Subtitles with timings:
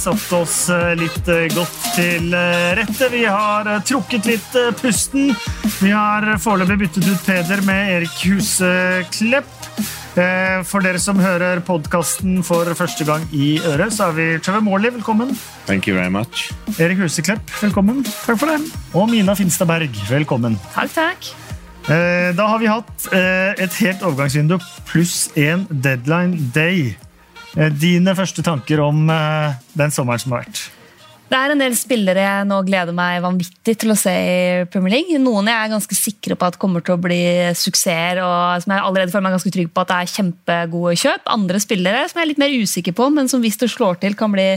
[0.00, 2.32] satt oss eh, litt eh, godt til
[2.78, 3.08] rette.
[3.12, 5.34] Vi har trukket litt pusten.
[5.80, 8.70] Vi har foreløpig byttet ut Peder med Erik Huse
[9.12, 9.50] Klepp.
[10.66, 14.90] For dere som hører podkasten for første gang i øret, så er vi Trevor Morley,
[14.96, 15.30] velkommen.
[15.68, 16.48] Thank you very much.
[16.82, 18.02] Erik Huseklepp, velkommen.
[18.08, 18.58] Takk for det.
[18.90, 20.58] Og Mina Finstad Berg, velkommen.
[20.74, 21.30] Takk, takk.
[22.36, 24.58] Da har vi hatt et helt overgangsvindu
[24.90, 26.98] pluss en deadline day.
[27.58, 30.68] Eh, dine første tanker om eh, den sommeren som har vært?
[31.30, 34.96] Det er en del spillere jeg nå gleder meg vanvittig til å se i Premier
[34.96, 35.18] League.
[35.22, 37.20] Noen jeg er ganske sikre på at kommer til å bli
[37.54, 41.30] suksesser, og som jeg allerede føler meg ganske trygg på at det er kjempegode kjøp.
[41.36, 44.18] Andre spillere som jeg er litt mer usikker på, men som hvis det slår til,
[44.18, 44.48] kan bli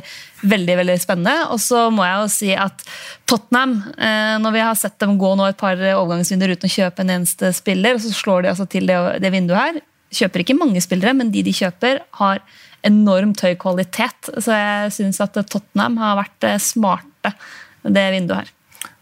[0.50, 1.36] veldig veldig spennende.
[1.54, 2.82] Og så må jeg jo si at
[3.30, 7.06] Tottenham, eh, når vi har sett dem gå nå et par overgangsvinduer uten å kjøpe
[7.06, 9.82] en eneste spiller, og så slår de altså til det, det vinduet her.
[10.24, 12.42] Kjøper ikke mange spillere, men de de kjøper, har
[12.88, 14.34] enormt høy kvalitet.
[14.38, 17.36] Så jeg syns at Tottenham har vært smarte
[17.84, 18.52] det vinduet her.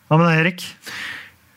[0.09, 0.63] Hva med deg, Erik?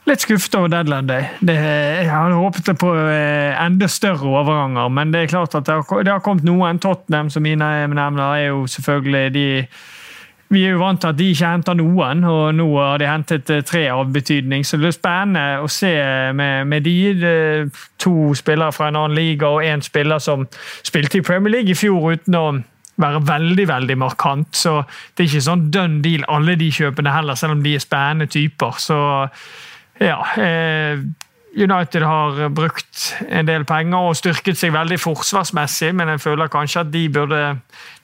[0.05, 1.29] Litt skuffet over deadline day.
[1.41, 5.79] Det, jeg hadde håpet på eh, enda større overganger, men det er klart at det
[5.79, 6.81] har, det har kommet noen.
[6.83, 9.47] Tottenham, som mine nevner, er jo selvfølgelig de
[10.55, 13.51] vi er jo vant til at de ikke henter noen, og nå har de hentet
[13.53, 14.65] eh, tre av betydning.
[14.67, 15.95] Så det er spennende å se
[16.37, 16.95] med, med de.
[18.05, 20.47] To spillere fra en annen liga og én spiller som
[20.85, 22.47] spilte i Premier League i fjor uten å
[23.01, 24.51] være veldig veldig markant.
[24.57, 24.81] Så
[25.15, 28.31] det er ikke sånn done deal alle de kjøpene heller, selv om de er spennende
[28.31, 28.81] typer.
[28.83, 28.99] Så
[30.03, 30.19] ja.
[30.41, 31.05] Eh,
[31.57, 36.83] United har brukt en del penger og styrket seg veldig forsvarsmessig, men jeg føler kanskje
[36.83, 37.43] at de burde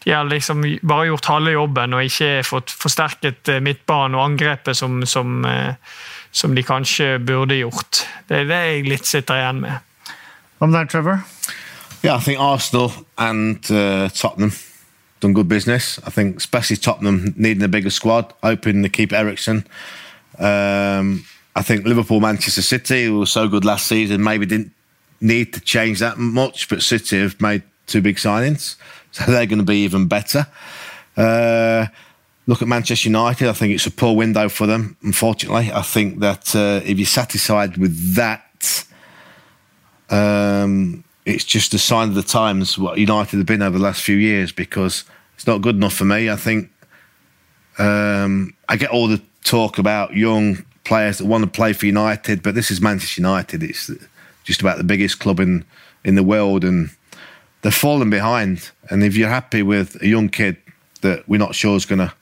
[0.04, 4.76] de har liksom bare gjort halve jobben og ikke fått forsterket eh, midtbanen og angrepet
[4.76, 5.74] som, som, eh,
[6.32, 8.06] som, de kanskje burde gjort.
[8.28, 10.14] Det er det jeg litt sitter igjen med.
[10.58, 11.20] Hva det, Trevor?
[12.00, 14.52] Yeah, I think Arsenal and uh, Tottenham
[15.20, 15.98] done good business.
[16.06, 19.66] I think especially Tottenham needing a bigger squad, hoping to keep Ericsson.
[20.38, 21.24] Um,
[21.54, 24.72] I think Liverpool, Manchester City, were so good last season, maybe didn't
[25.20, 28.76] need to change that much, but City have made two big signings,
[29.10, 30.46] so they're going to be even better.
[31.16, 31.86] Uh,
[32.46, 33.48] look at Manchester United.
[33.48, 34.96] I think it's a poor window for them.
[35.02, 38.84] Unfortunately, I think that uh, if you're satisfied with that,
[40.08, 44.02] um, it's just a sign of the times what United have been over the last
[44.02, 45.04] few years because
[45.36, 46.30] it's not good enough for me.
[46.30, 46.70] I think
[47.78, 52.42] um, I get all the talk about young players that want to play for United,
[52.42, 53.62] but this is Manchester United.
[53.62, 53.92] It's
[54.42, 55.64] just about the biggest club in
[56.04, 56.90] in the world, and
[57.62, 58.72] they're falling behind.
[58.90, 60.56] And if you're happy with a young kid
[61.02, 62.12] that we're not sure is going to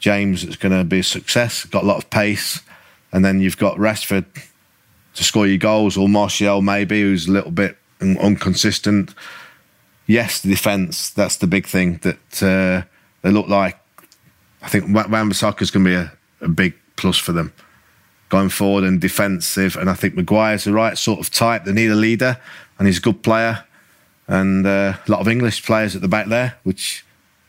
[0.00, 2.60] James is going to be a success, got a lot of pace,
[3.12, 4.26] and then you've got Rashford
[5.14, 9.14] to score your goals, or Martial maybe who's a little bit inconsistent.
[10.06, 12.82] Yes, the defence that's the big thing that uh,
[13.22, 13.78] they look like.
[14.60, 17.52] I think Wan-Bissaka is going to be a, a big plus for them
[18.30, 19.76] going forward and defensive.
[19.76, 21.64] And I think Maguire's the right sort of type.
[21.64, 22.38] They need a leader,
[22.78, 23.64] and he's a good player.
[24.26, 27.04] And uh, a lot of English players at the back there, which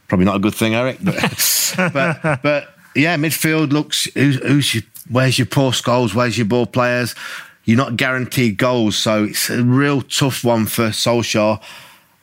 [0.08, 0.98] probably not a good thing, Eric.
[1.02, 4.06] But but, but, yeah, midfield looks.
[4.16, 6.14] Who's, who's your, where's your post goals?
[6.14, 7.16] Where's your ball players?
[7.64, 11.62] You're not guaranteed goals, so it's a real tough one for Solskjaer.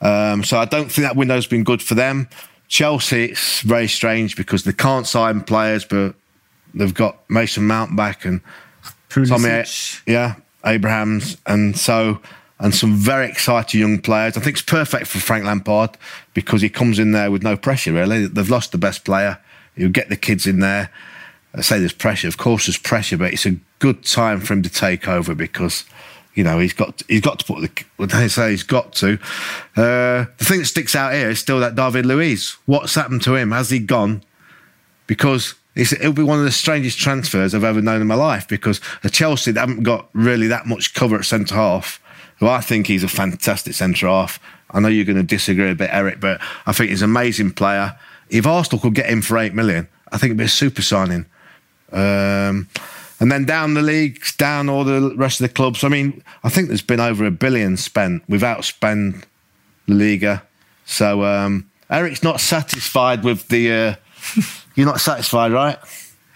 [0.01, 2.29] Um, so I don't think that window's been good for them.
[2.67, 6.17] Chelsea, it's very strange because they can't sign players, but
[6.75, 8.41] they've got Mason Mount back and
[9.09, 9.29] Pulisic.
[9.29, 12.21] Tommy, yeah, Abrahams, and so
[12.61, 14.37] and some very exciting young players.
[14.37, 15.97] I think it's perfect for Frank Lampard
[16.35, 17.93] because he comes in there with no pressure.
[17.93, 19.39] Really, they've lost the best player.
[19.77, 20.91] He'll get the kids in there.
[21.55, 22.29] I say there's pressure.
[22.29, 25.85] Of course, there's pressure, but it's a good time for him to take over because
[26.35, 29.19] you know he's got he's got to put the what they say he's got to.
[29.77, 32.57] Uh, the thing that sticks out here is still that David Luiz.
[32.67, 33.53] What's happened to him?
[33.53, 34.23] Has he gone?
[35.07, 38.81] Because it'll be one of the strangest transfers I've ever known in my life because
[39.05, 42.03] at Chelsea they haven't got really that much cover at centre half.
[42.41, 44.41] Who I think he's a fantastic centre half.
[44.71, 47.53] I know you're going to disagree a bit, Eric, but I think he's an amazing
[47.53, 47.97] player.
[48.29, 51.27] If Arsenal could get him for eight million, I think it'd be a super signing.
[51.91, 52.69] Um,
[53.21, 55.83] and then down the leagues, down all the rest of the clubs.
[55.83, 58.23] I mean, I think there's been over a billion spent.
[58.29, 59.25] We've outspent
[59.87, 60.43] the Liga.
[60.85, 63.95] So um, Eric's not satisfied with the uh,
[64.75, 65.79] You're not satisfied, right?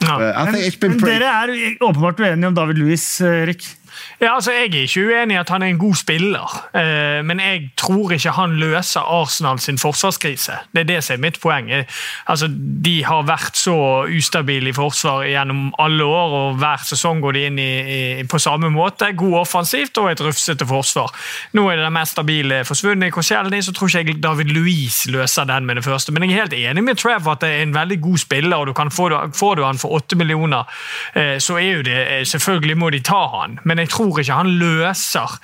[0.00, 0.19] No.
[0.19, 1.19] I think it's been pretty...
[1.19, 3.62] Dere er åpenbart uenige om David Louis, Erik.
[4.20, 7.40] Ja, altså, Jeg er ikke uenig i at han er en god spiller, eh, men
[7.40, 10.58] jeg tror ikke han løser Arsenal sin forsvarskrise.
[10.72, 11.70] Det er det som er mitt poeng.
[11.70, 11.87] Jeg,
[12.26, 12.49] altså,
[12.84, 13.76] De har vært så
[14.06, 18.38] ustabile i forsvar gjennom alle år, og hver sesong går de inn i, i, på
[18.38, 19.12] samme måte.
[19.16, 21.10] God offensivt og et rufsete forsvar.
[21.52, 25.10] Nå er det det mest stabile forsvunnet i Korselny, så tror ikke jeg David Louise
[25.10, 26.12] løser den med det første.
[26.12, 28.66] Men jeg er helt enig med Trev at det er en veldig god spiller, og
[28.70, 30.69] du kan få, får du han for åtte millioner,
[31.14, 34.35] eh, så er jo det eh, Selvfølgelig må de ta han, men jeg tror ikke
[34.35, 35.37] han løser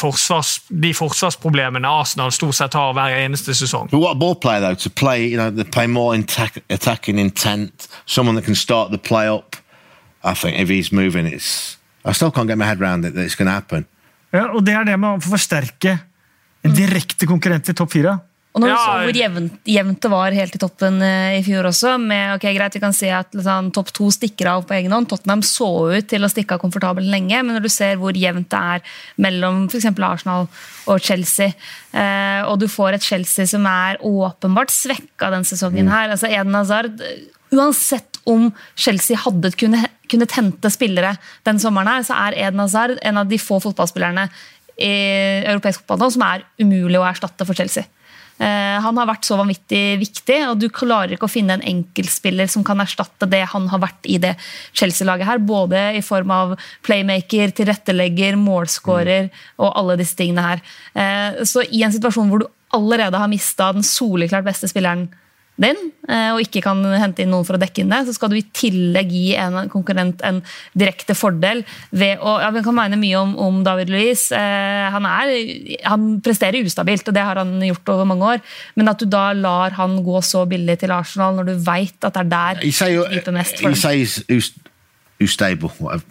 [0.00, 3.90] forsvars, de forsvarsproblemene Arsenal stort sett har hver eneste sesong.
[3.90, 7.88] But what ball player though to play, you know, they play more attack, attacking intent,
[8.06, 9.56] someone that can start the play up.
[10.24, 11.78] I think if he's moving, it's.
[12.04, 13.86] I still can't get my head around it that it's going to happen.
[14.32, 15.96] Ja, og det er det med å forsterke
[16.64, 18.18] en direkte konkurrent i topp fire.
[18.50, 21.42] Og når Ja, du så hvor jevnt, jevnt det var helt i toppen eh, i
[21.46, 24.74] fjor også, med ok, greit, vi kan si at liksom, topp to stikker av på
[24.74, 25.06] egen hånd.
[25.10, 28.50] Tottenham så ut til å stikke av komfortabelt lenge, men når du ser hvor jevnt
[28.50, 29.86] det er mellom f.eks.
[29.94, 30.48] Arsenal
[30.90, 31.54] og Chelsea,
[31.94, 36.58] eh, og du får et Chelsea som er åpenbart svekka den sesongen her altså Eden
[36.58, 36.98] Hazard,
[37.50, 41.16] Uansett om Chelsea hadde kunnet, kunnet hente spillere
[41.46, 44.28] den sommeren, her, så er Eden Hazard en av de få fotballspillerne
[44.80, 44.92] i
[45.50, 47.88] europeisk fotball nå som er umulig å erstatte for Chelsea.
[48.40, 52.48] Eh, Han har vært så vanvittig viktig, og du klarer ikke å finne en enkeltspiller
[52.48, 54.34] som kan erstatte det han har vært i det
[54.72, 55.42] Chelsea-laget her.
[55.44, 56.56] Både i form av
[56.86, 59.28] playmaker, tilrettelegger, målskårer
[59.60, 60.64] og alle disse tingene her.
[60.94, 65.08] Eh, Så i en situasjon hvor du allerede har mista den soleklart beste spilleren
[65.60, 65.78] din,
[66.08, 68.38] eh, og ikke kan hente inn noen for å dekke inn det, så skal du
[68.38, 70.40] i tillegg gi en konkurrent en
[70.78, 74.26] direkte fordel ved å ja, Vi kan mene mye om, om David Luiz.
[74.32, 75.06] Eh, han,
[75.84, 78.42] han presterer ustabilt, og det har han gjort over mange år.
[78.80, 82.16] Men at du da lar han gå så billig til Arsenal, når du veit at
[82.16, 83.76] det er der You say, kniper mest for dem.
[83.76, 84.52] say he's who's,
[85.18, 85.70] who's stable.
[85.78, 86.04] Whatever.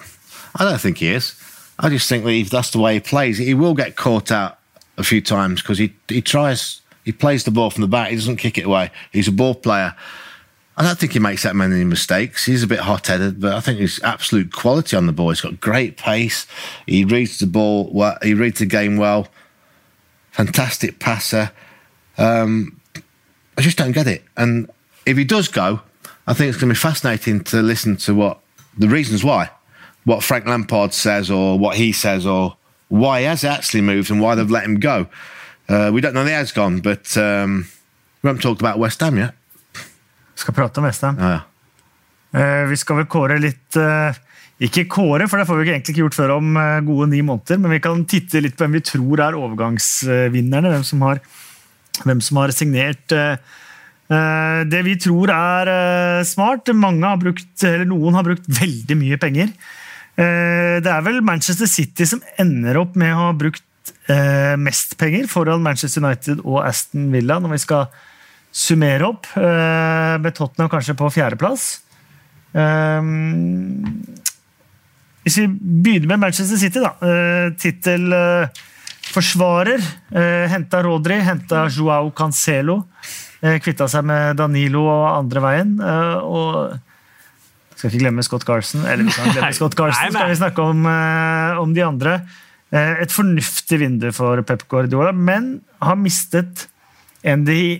[0.55, 1.35] I don't think he is.
[1.79, 4.57] I just think that if that's the way he plays, he will get caught out
[4.97, 6.81] a few times because he he tries.
[7.03, 8.09] He plays the ball from the back.
[8.09, 8.91] He doesn't kick it away.
[9.11, 9.95] He's a ball player.
[10.77, 12.45] I don't think he makes that many mistakes.
[12.45, 15.29] He's a bit hot-headed, but I think he's absolute quality on the ball.
[15.29, 16.47] He's got great pace.
[16.85, 17.89] He reads the ball.
[17.91, 19.27] Well, he reads the game well.
[20.31, 21.51] Fantastic passer.
[22.17, 22.79] Um,
[23.57, 24.23] I just don't get it.
[24.37, 24.69] And
[25.05, 25.81] if he does go,
[26.27, 28.39] I think it's going to be fascinating to listen to what
[28.77, 29.49] the reasons why,
[30.05, 32.55] what Frank Lampard says, or what he says, or
[32.87, 35.07] why he has actually moved and why they've let him go.
[35.69, 37.65] Uh, we don't know the he has gone, but um,
[38.23, 39.35] we haven't talked about West Ham yet.
[40.33, 41.17] Vi skal prate om Westham.
[41.19, 41.41] Ja, ja.
[42.33, 44.13] Uh, Vi skal vel kåre litt uh,
[44.59, 47.21] Ikke kåre, for det får vi ikke egentlig ikke gjort før om eh, gode ni
[47.23, 50.73] måneder, men vi kan titte litt på hvem vi tror er overgangsvinnerne.
[50.73, 51.21] Hvem som har,
[52.03, 53.13] hvem som har signert.
[53.15, 53.37] eh,
[54.11, 58.97] eh, Det vi tror er eh, smart Mange har brukt, eller Noen har brukt veldig
[58.99, 59.47] mye penger.
[60.19, 63.68] Eh, Det er vel Manchester City som ender opp med å ha brukt eh,
[64.57, 67.83] mest penger foran Manchester United og Aston Villa når vi skal
[68.51, 71.81] summere opp, eh, med Tottenham kanskje på fjerdeplass.
[72.49, 73.85] Um,
[75.21, 76.89] hvis vi begynner med Manchester City, da.
[77.59, 79.79] Tittelforsvarer.
[80.49, 82.83] Henta Rodri, henta Joao Cancelo.
[83.39, 85.81] Kvitta seg med Danilo og andre veien.
[86.23, 86.73] Og
[87.75, 88.81] skal ikke glemme Scott Carson.
[88.87, 90.79] Eller hvis han glemmer Scott Carson, skal vi snakke om,
[91.61, 92.13] om de andre.
[92.69, 96.67] Uh, et fornuftig vindu for Pep Guardiola, men har mistet
[97.25, 97.79] en de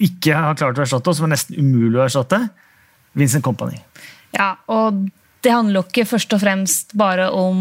[0.00, 2.42] ikke har klart å erstatte, og som er nesten umulig å erstatte.
[3.18, 3.80] Vincent Company.
[4.36, 5.08] Ja, og
[5.44, 7.60] det handler jo ikke først og fremst bare om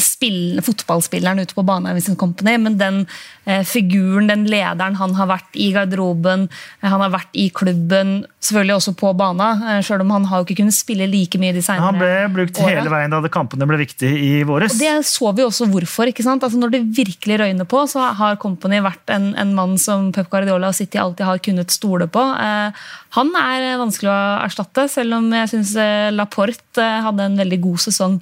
[0.00, 2.98] spill, fotballspilleren ute på banen, Company, men den
[3.46, 6.48] eh, figuren, den lederen han har vært i garderoben,
[6.82, 10.40] eh, han har vært i klubben, selvfølgelig også på banen, eh, selv om han har
[10.42, 12.76] jo ikke kunnet spille like mye de senere Han ble brukt året.
[12.76, 14.76] hele veien da kampene ble viktige i våres.
[14.76, 16.12] Og Det så vi også hvorfor.
[16.12, 16.44] ikke sant?
[16.44, 20.28] Altså Når det virkelig røyner på, så har Company vært en, en mann som Pep
[20.30, 22.20] Guardiola og City alltid har kunnet stole på.
[22.20, 22.72] Eh,
[23.16, 25.74] han er vanskelig å erstatte, selv om jeg syns
[26.14, 28.20] Laporte eh, hadde en veldig god sesong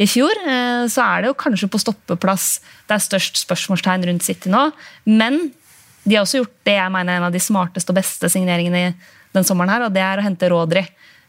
[0.00, 0.30] i fjor.
[0.46, 2.50] Eh, så er det jo kanskje på stoppeplass
[2.88, 4.68] det er størst spørsmålstegn rundt City nå.
[5.10, 5.42] Men
[6.04, 8.84] de har også gjort det jeg mener er en av de smarteste og beste signeringene
[8.86, 8.92] i
[9.34, 10.82] den sommeren, her, og det er å hente Rodri.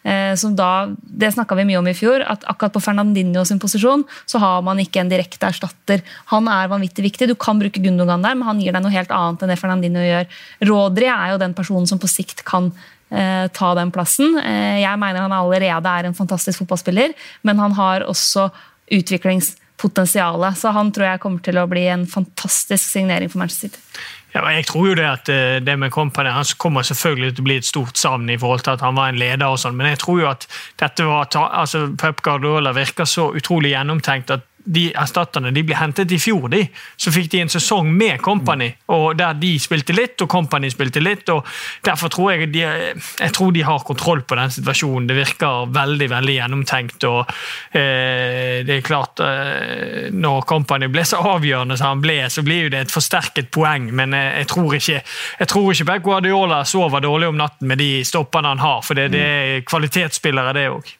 [0.03, 3.59] Eh, Som da, det snakka vi mye om i fjor, at akkurat på Fernandinho sin
[3.61, 6.01] posisjon så har man ikke en direkte erstatter.
[6.33, 7.29] Han er vanvittig viktig.
[7.29, 10.01] Du kan bruke Gundogan der, men han gir deg noe helt annet enn det Fernandinho
[10.05, 10.41] gjør.
[10.71, 12.71] Rodri er jo den personen som på sikt kan
[13.11, 14.37] eh, ta den plassen.
[14.41, 17.13] Eh, jeg mener han allerede er en fantastisk fotballspiller,
[17.47, 18.49] men han har også
[18.91, 20.57] utviklingspotensialet.
[20.57, 24.01] Så han tror jeg kommer til å bli en fantastisk signering for Manchester City.
[24.31, 27.47] Ja, jeg tror jo det at eh, det med Company Han kommer selvfølgelig til å
[27.49, 29.91] bli et stort savn i forhold til at han var en leder, og sånn, men
[29.91, 30.47] jeg tror jo at
[30.79, 36.11] dette var altså Pep Guardiola virker så utrolig gjennomtenkt at de erstatterne de ble hentet
[36.11, 36.49] i fjor.
[36.51, 36.65] de.
[36.97, 41.01] Så fikk de en sesong med Company, og der de spilte litt og Company spilte
[41.01, 41.29] litt.
[41.29, 41.45] og
[41.85, 45.07] Derfor tror jeg de, jeg tror de har kontroll på den situasjonen.
[45.09, 47.03] Det virker veldig veldig gjennomtenkt.
[47.03, 47.31] og
[47.71, 52.67] eh, det er klart, eh, Når Company ble så avgjørende som han ble, så blir
[52.67, 53.91] jo det et forsterket poeng.
[53.95, 55.01] Men eh, jeg tror ikke
[55.39, 58.81] jeg tror ikke Pep Guardiola sover dårlig om natten med de stoppene han har.
[58.85, 60.95] For det, det er kvalitetsspillere, det òg.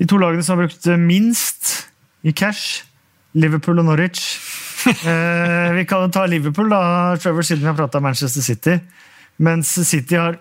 [0.00, 1.89] De to lagene som har brukt minst
[2.22, 2.84] i cash,
[3.32, 4.38] Liverpool og Norwich.
[5.08, 8.78] eh, vi kan ta Liverpool, da, Trevor, siden vi har prata Manchester City.
[9.36, 10.38] Mens City har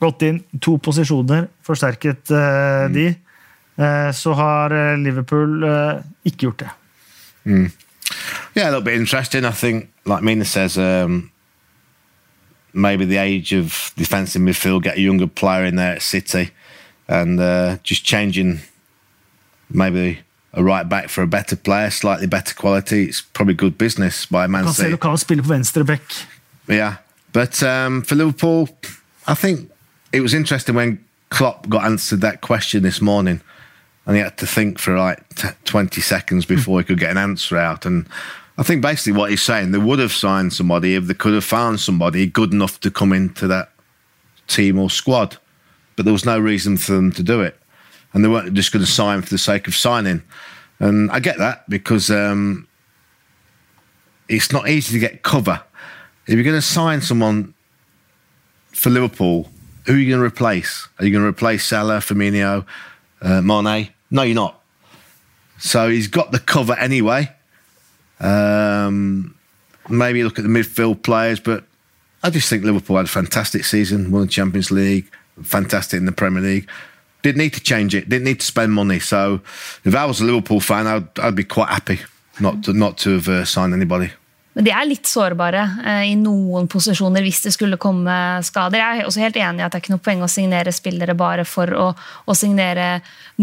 [0.00, 3.08] gått inn to posisjoner, forsterket eh, de.
[3.80, 6.70] Eh, så har eh, Liverpool eh, ikke gjort det.
[8.54, 9.44] Yeah, a be bit interesting.
[9.44, 11.30] I think, like Mina says, um,
[12.72, 16.50] maybe the age of defensive midfield, get a younger player in there at City,
[17.08, 18.60] and uh, just changing
[19.70, 20.18] maybe
[20.52, 23.04] a right back for a better player, slightly better quality.
[23.04, 24.90] It's probably good business by Man City.
[24.90, 26.02] Cancelo kan spille på venstre back.
[26.68, 26.96] Yeah,
[27.32, 28.68] but um, for Liverpool,
[29.26, 29.70] I think
[30.12, 30.98] it was interesting when
[31.30, 33.40] Klopp got answered that question this morning,
[34.06, 37.18] and he had to think for like t- twenty seconds before he could get an
[37.18, 37.86] answer out.
[37.86, 38.06] And
[38.58, 41.44] I think basically what he's saying, they would have signed somebody if they could have
[41.44, 43.70] found somebody good enough to come into that
[44.46, 45.38] team or squad,
[45.96, 47.56] but there was no reason for them to do it,
[48.12, 50.22] and they weren't just going to sign for the sake of signing.
[50.78, 52.66] And I get that because um,
[54.28, 55.62] it's not easy to get cover.
[56.26, 57.54] If you're going to sign someone
[58.72, 59.50] for Liverpool,
[59.86, 60.88] who are you going to replace?
[60.98, 62.64] Are you going to replace Salah, Firmino,
[63.20, 63.90] uh, Mane?
[64.10, 64.60] No, you're not.
[65.58, 67.30] So he's got the cover anyway.
[68.18, 69.34] Um,
[69.88, 71.64] maybe look at the midfield players, but
[72.22, 75.10] I just think Liverpool had a fantastic season, won the Champions League,
[75.42, 76.68] fantastic in the Premier League.
[77.22, 78.98] Didn't need to change it, didn't need to spend money.
[79.00, 79.40] So
[79.84, 82.00] if I was a Liverpool fan, I'd, I'd be quite happy
[82.40, 84.10] not to, not to have uh, signed anybody.
[84.50, 88.80] Men de er litt sårbare eh, i noen posisjoner hvis det skulle komme skader.
[88.80, 91.14] Jeg er også helt enig i at det er ikke noe poeng å signere spillere
[91.14, 91.86] bare for å,
[92.26, 92.88] å signere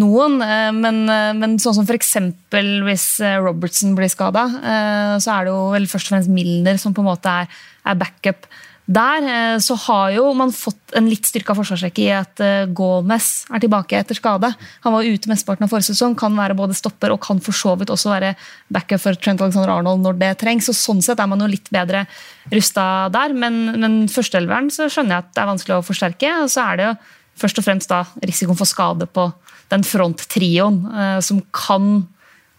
[0.01, 0.35] noen.
[0.43, 2.11] Eh, men, eh, men, sånn som f.eks.
[2.51, 6.81] hvis eh, Robertson blir skada, eh, så er det jo vel først og fremst Milner
[6.81, 7.55] som på en måte er,
[7.87, 8.49] er backup.
[8.87, 13.43] Der eh, så har jo man fått en litt styrka forsvarsrekke i at eh, Gomez
[13.51, 14.53] er tilbake etter skade.
[14.85, 17.75] Han var ute mesteparten av forrige sesong, kan være både stopper og kan for så
[17.79, 18.31] vidt også være
[18.71, 20.69] backup for Trent Alexander Arnold når det trengs.
[20.71, 22.05] Så sånn sett er man jo litt bedre
[22.53, 23.35] rusta der.
[23.35, 26.33] Men, men førsteelveren så skjønner jeg at det er vanskelig å forsterke.
[26.45, 26.95] Og så er det jo
[27.43, 29.27] først og fremst da risikoen for skade på
[29.67, 32.05] den fronttrioen eh, som kan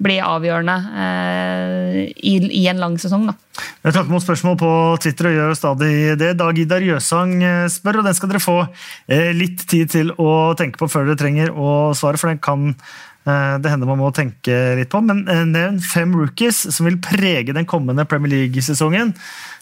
[0.02, 3.26] bli avgjørende eh, i, i en lang sesong.
[3.30, 3.34] da.
[3.82, 4.70] Jeg tar imot spørsmål på
[5.02, 6.32] Twitter og gjør stadig det.
[6.38, 10.54] Dag Idar Jøsang eh, spør, og den skal dere få eh, litt tid til å
[10.58, 14.12] tenke på før dere trenger å svare, for den kan eh, det hender man må
[14.14, 15.02] tenke litt på.
[15.02, 19.14] Men eh, nevn fem rookies som vil prege den kommende Premier League-sesongen.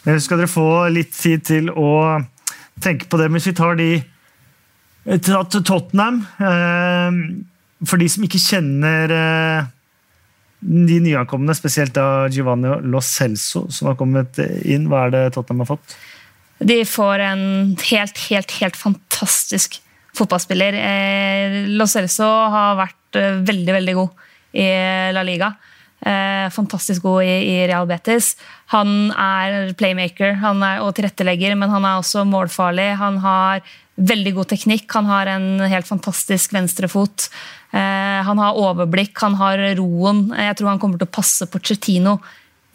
[0.05, 2.19] Eh, skal dere få litt tid til å
[2.85, 3.31] tenke på det.
[3.33, 3.91] Hvis vi tar de
[5.07, 7.19] til Tottenham eh,
[7.87, 9.73] For de som ikke kjenner eh,
[10.61, 14.89] de nyankomne, spesielt da Giovanni Lo Celso, som har kommet inn.
[14.91, 15.97] Hva er det Tottenham har fått?
[16.59, 17.43] De får en
[17.91, 19.81] helt, helt, helt fantastisk
[20.17, 20.79] fotballspiller.
[20.81, 24.69] Eh, Lo Celso har vært eh, veldig, veldig god i
[25.13, 25.53] La Liga.
[26.01, 28.35] Eh, fantastisk god i, Real Betis.
[28.73, 32.95] Han er playmaker han er, og tilrettelegger, men han er også målfarlig.
[33.01, 33.65] Han har
[33.97, 37.29] veldig god teknikk, han har en helt fantastisk venstrefot.
[37.73, 40.29] Eh, han har overblikk, han har roen.
[40.37, 42.19] Jeg tror han kommer til å passe Pochettino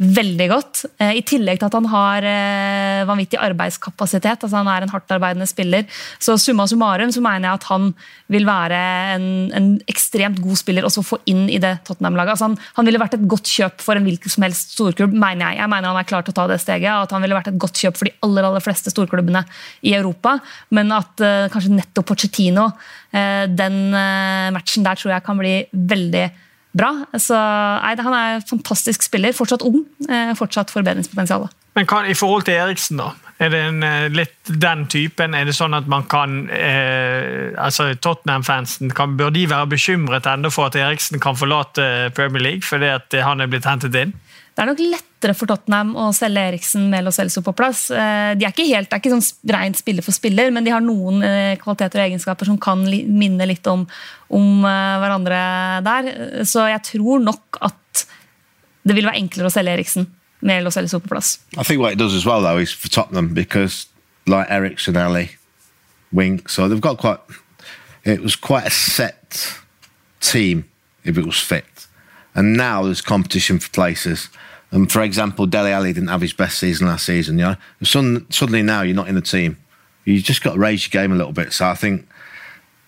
[0.01, 0.81] veldig godt.
[0.97, 4.41] Eh, I tillegg til at han har eh, vanvittig arbeidskapasitet.
[4.41, 5.85] altså Han er en hardtarbeidende spiller.
[6.19, 7.91] Så summa summarum så mener jeg at han
[8.31, 8.79] vil være
[9.15, 12.33] en, en ekstremt god spiller også å få inn i det Tottenham-laget.
[12.33, 15.51] Altså han, han, ville vært et godt kjøp for en hvilken som helst storklubb, mener
[15.51, 15.61] jeg.
[15.61, 16.89] Jeg mener han er klar til å ta det steget.
[16.95, 19.45] og At han ville vært et godt kjøp for de aller, aller fleste storklubbene
[19.85, 20.39] i Europa.
[20.73, 22.71] Men at uh, kanskje nettopp Pochettino,
[23.13, 26.29] uh, den uh, matchen der tror jeg kan bli veldig
[26.77, 26.91] bra.
[27.19, 29.35] Så nei, Han er en fantastisk spiller.
[29.35, 29.83] Fortsatt ung.
[30.09, 31.49] Eh, fortsatt forbedringspotensial.
[31.75, 33.13] Men kan, i forhold til Eriksen, da?
[33.41, 35.33] Er det en, eh, litt den typen?
[35.33, 40.69] Er det sånn at man kan eh, altså Tottenham-fansen, Bør de være bekymret enda for
[40.69, 44.13] at Eriksen kan forlate Premier League fordi at han er blitt hentet inn?
[44.51, 47.85] Det er nok lettere for Tottenham å selge Eriksen med Lo Celso på plass.
[47.95, 50.73] Eh, de er ikke helt, det er ikke sånn rent spiller for spiller, men de
[50.73, 53.85] har noen eh, kvaliteter og egenskaper som kan minne litt om,
[54.27, 55.39] om eh, hverandre
[55.87, 56.11] der.
[56.47, 58.03] Så jeg tror nok at
[58.83, 60.09] det vil være enklere å selge Eriksen
[60.43, 61.37] med Lo Celso på plass.
[61.55, 63.87] I think what it does for Tottenham because
[64.27, 65.29] like Eriksen, Ali,
[66.11, 67.19] Wing, so they've got quite.
[68.03, 68.19] It
[70.19, 70.65] team
[71.03, 71.70] if it was fit.
[72.35, 74.29] And now there's competition for places.
[74.71, 77.37] And for example, Dele Ali didn't have his best season last season.
[77.37, 79.57] Yeah, suddenly, suddenly now you're not in the team.
[80.05, 81.53] You just got to raise your game a little bit.
[81.53, 82.07] So I think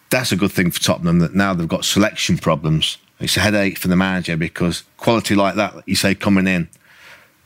[0.10, 2.98] that's a good thing for Tottenham that now they've got selection problems.
[3.20, 6.70] It's a headache for the manager because quality like that, you say coming in,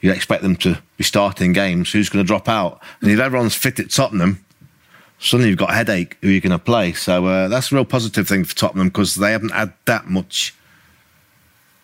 [0.01, 1.91] you expect them to be starting games.
[1.91, 2.81] Who's going to drop out?
[3.01, 4.45] And if everyone's fit at Tottenham,
[5.19, 6.93] suddenly you've got a headache who you're going to play.
[6.93, 10.53] So uh, that's a real positive thing for Tottenham because they haven't had that much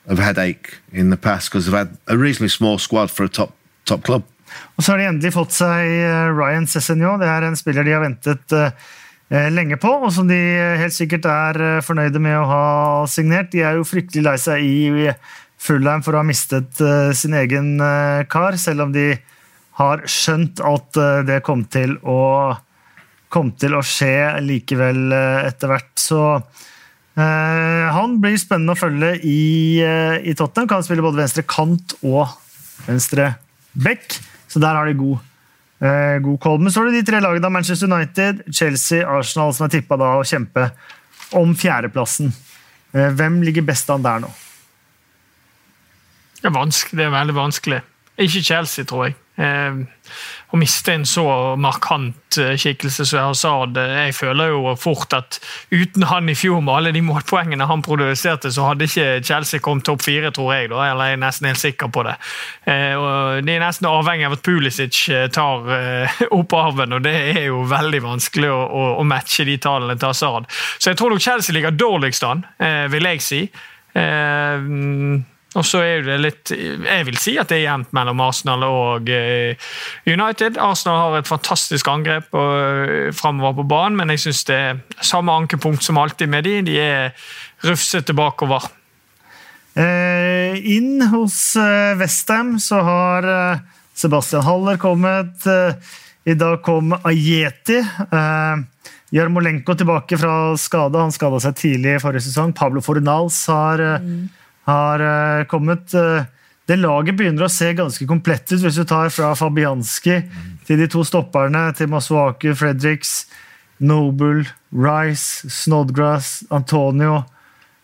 [0.07, 3.55] of headache in the past because they've had a reasonably small squad for a top
[3.86, 4.24] top club.
[4.77, 7.22] Og så har de endelig fått seg eh, Ryan Cessignon.
[7.22, 8.74] Det er en spiller de har ventet eh,
[9.33, 10.39] eh, lenge på, og som de
[10.81, 12.65] helt sikkert er fornøyde med å ha
[13.10, 13.51] signert.
[13.53, 15.10] De er jo fryktelig lei seg i
[15.63, 16.81] Fullheim for å ha mistet
[17.15, 17.77] sin egen
[18.27, 19.13] kar, selv om de
[19.79, 22.51] har skjønt at det kom til å,
[23.31, 25.93] kom til å skje likevel etter hvert.
[25.95, 26.19] Så
[27.15, 30.70] han blir spennende å følge i, i Tottenham.
[30.72, 32.32] Kan spille både venstre kant og
[32.88, 33.36] venstre
[33.74, 34.17] back.
[34.48, 35.17] Så der har de god,
[35.82, 36.60] eh, god koll.
[36.60, 39.98] Men så er det de tre lagene av Manchester United, Chelsea, Arsenal som er tippa
[39.98, 40.70] å kjempe
[41.34, 42.34] om fjerdeplassen.
[42.93, 44.29] Eh, hvem ligger best an der nå?
[46.41, 47.82] Det er, vanskelig, det er veldig vanskelig.
[48.20, 49.15] Ikke Chelsea, tror jeg.
[49.33, 49.77] Eh,
[50.53, 51.23] å miste en så
[51.57, 55.39] markant eh, skikkelse som Hazard eh, Jeg føler jo fort at
[55.73, 59.87] uten han i fjor, med alle de målpoengene han produserte, så hadde ikke Chelsea kommet
[59.89, 60.69] topp fire, tror jeg.
[60.69, 62.13] Da, eller jeg er nesten helt sikker på det.
[62.69, 65.01] Og de er nesten avhengig av at Pulisic
[65.33, 65.67] tar
[66.37, 70.11] opp arven, og det er jo veldig vanskelig å, å, å matche de tallene til
[70.11, 70.49] Hazard.
[70.77, 72.45] Så jeg tror nok Chelsea ligger dårligst an,
[72.93, 73.43] vil jeg si.
[75.53, 79.10] Og så er det litt Jeg vil si at det er jevnt mellom Arsenal og
[79.13, 79.53] eh,
[80.10, 80.57] United.
[80.62, 85.36] Arsenal har et fantastisk angrep uh, framover på banen, men jeg syns det er samme
[85.43, 86.55] ankepunkt som alltid med de.
[86.69, 87.29] De er
[87.67, 88.65] rufsete bakover.
[89.74, 93.63] Eh, inn hos eh, Westham så har eh,
[93.98, 95.48] Sebastian Haller kommet.
[95.50, 95.74] Eh,
[96.29, 97.79] I dag kom Ajeti.
[97.81, 98.62] Eh,
[99.13, 101.01] Jarmolenko tilbake fra skade.
[101.01, 102.53] Han skada seg tidlig i forrige sesong.
[102.57, 104.24] Pablo Fornals har mm
[104.69, 105.93] har uh, kommet.
[105.93, 106.23] Uh,
[106.67, 110.21] det laget begynner å se ganske komplett ut, hvis du tar fra Fabianski
[110.63, 113.25] til de to stopperne, til Masuaku, Fredericks,
[113.83, 117.25] Noble, Rice, Snodgrass, Antonio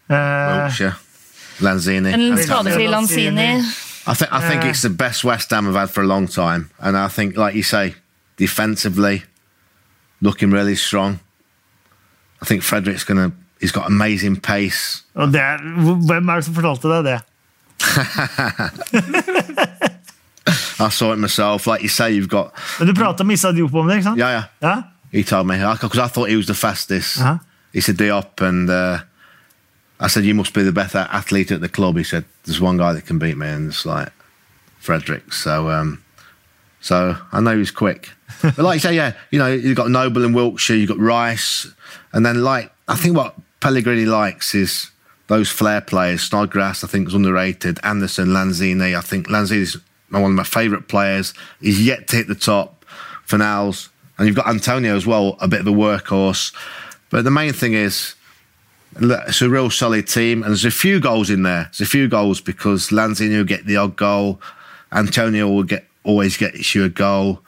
[0.08, 0.80] uh,
[1.60, 2.14] Lanzini.
[2.16, 3.52] En skadefri Lanzini.
[4.08, 6.70] I think I think it's the best West Ham have had for a long time,
[6.80, 7.96] and I think, like you say,
[8.38, 9.24] defensively,
[10.22, 11.20] looking really strong.
[12.42, 15.04] I think Frederick's going to He's got amazing pace.
[15.16, 15.42] Og det,
[16.08, 17.20] hvem er det som fortalte deg det?
[20.80, 21.68] I saw it myself.
[21.68, 22.54] Like you say, you've got.
[22.80, 24.20] Men du prater med Issa Diop om det, ikke sant?
[24.20, 24.44] Yeah, yeah.
[24.64, 24.82] yeah?
[25.12, 27.18] He told me because I thought he was the fastest.
[27.18, 27.40] Uh -huh.
[27.74, 29.00] He said Diop, and uh,
[30.00, 31.98] I said you must be the best athlete at the club.
[31.98, 34.12] He said there's one guy that can beat me, and it's like
[34.80, 35.34] Frederick.
[35.34, 35.98] So, um,
[36.80, 38.10] so I know he's quick.
[38.42, 41.68] but like you say, yeah, you know, you've got Noble in Wiltshire, you've got Rice,
[42.12, 44.92] and then like I think what Pellegrini likes is
[45.28, 46.24] those flair players.
[46.24, 47.80] Snodgrass, I think, is underrated.
[47.84, 49.78] Anderson, Lanzini, I think Lanzini is
[50.10, 51.34] one of my favourite players.
[51.62, 52.86] He's yet to hit the top.
[53.26, 56.52] Finals, and you've got Antonio as well, a bit of a workhorse.
[57.12, 58.16] But the main thing is,
[59.00, 61.66] it's a real solid team, and there's a few goals in there.
[61.66, 64.42] There's a few goals because Lanzini will get the odd goal,
[64.92, 67.42] Antonio will get always get you a goal,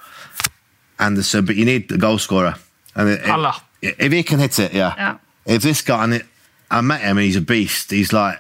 [0.99, 2.53] Anderson, but you need the goal scorer.
[2.95, 3.21] And it,
[3.81, 4.93] it, if he can hit it, yeah.
[4.95, 6.25] yeah if this guy, and it,
[6.69, 7.91] I met him, he's a beast.
[7.91, 8.39] He's like,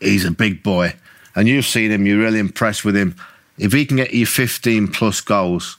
[0.00, 0.94] he's a big boy,
[1.34, 2.06] and you've seen him.
[2.06, 3.16] You're really impressed with him.
[3.58, 5.76] If he can get you 15 plus goals,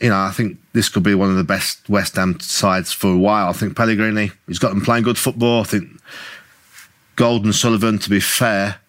[0.00, 3.12] you know, I think this could be one of the best West Ham sides for
[3.12, 3.48] a while.
[3.48, 5.60] I think Pellegrini, he's got them playing good football.
[5.60, 5.88] I think
[7.16, 8.80] Golden Sullivan, to be fair,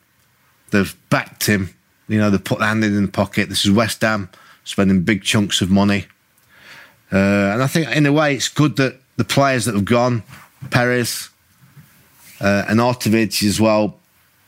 [0.72, 1.70] they've backed him.
[2.08, 3.50] You know, they've put their hand in the pocket.
[3.50, 4.30] This is West Ham
[4.64, 6.06] spending big chunks of money.
[7.12, 7.18] Uh,
[7.54, 10.24] and I think, in a way, it's good that the players that have gone
[10.72, 11.30] Perez,
[12.42, 14.00] uh, and Artovich as well,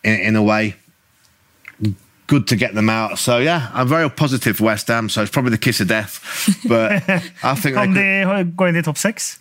[0.03, 0.75] in, in, a way.
[2.27, 3.19] Good to get them out.
[3.19, 5.07] So yeah, I'm very positive for West Ham.
[5.07, 6.91] So it's probably the kiss of death, but
[7.43, 9.39] I think can they, they go in the top six?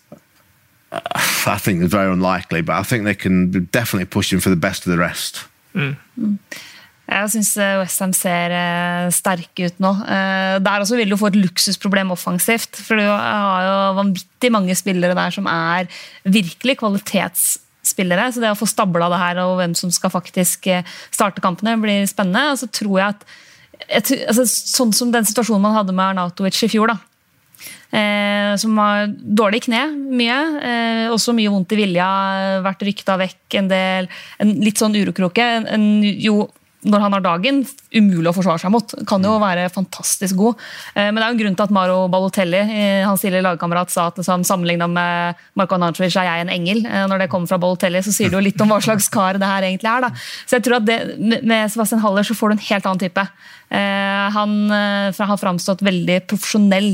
[0.91, 1.01] Uh,
[1.45, 4.55] I think it's very unlikely, but I think they can definitely push in for the
[4.55, 5.45] best of the rest.
[5.75, 5.97] Mm.
[6.17, 6.39] Mm.
[7.07, 9.93] Jeg syns eh, Westham ser eh, sterke ut nå.
[10.03, 12.81] Eh, der også vil du få et luksusproblem offensivt.
[12.83, 15.87] For du har jo vanvittig mange spillere der som er
[16.27, 18.27] virkelig kvalitetsspillere.
[18.35, 20.67] Så det å få stabla det her og hvem som skal faktisk
[21.15, 22.51] starte kampene, blir spennende.
[22.51, 26.71] Og så tror jeg at altså, Sånn som den situasjonen man hadde med Arnautovic i
[26.71, 26.97] fjor, da.
[27.95, 30.37] eh, som har dårlig kne mye.
[30.59, 32.11] Eh, også mye vondt i vilja,
[32.65, 34.09] vært rykta vekk en del.
[34.43, 35.51] En litt sånn urokroke.
[35.61, 36.49] En, en, jo
[36.85, 38.93] når han har dagen, umulig å forsvare seg mot.
[39.09, 40.61] Kan jo være fantastisk god.
[40.93, 43.89] Eh, men det er jo en grunn til at Maro Balotelli, eh, hans tidligere lagkamerat,
[43.93, 46.83] sa at liksom, sammenligna med Marko Anatovic er jeg en engel.
[46.85, 49.41] Eh, når det kommer fra Balotelli, så sier det jo litt om hva slags kar
[49.41, 50.05] det her egentlig er.
[50.05, 50.11] Da.
[50.45, 50.99] Så jeg tror at det,
[51.47, 53.23] Med Sebastian Haller så får du en helt annen type.
[53.67, 56.93] Han har framstått veldig profesjonell,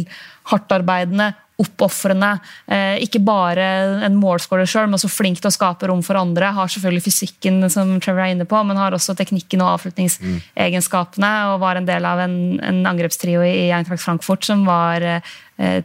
[0.50, 1.28] hardtarbeidende,
[1.62, 2.32] oppofrende.
[2.66, 3.66] Eh, ikke bare
[4.08, 6.50] en målskårer sjøl, men også flink til å skape rom for andre.
[6.56, 11.34] Har selvfølgelig fysikken, som Trevor er inne på, men har også teknikken og avslutningsegenskapene.
[11.54, 15.36] Og var en del av en, en angrepstrio i Eintracht Frankfurt som var eh,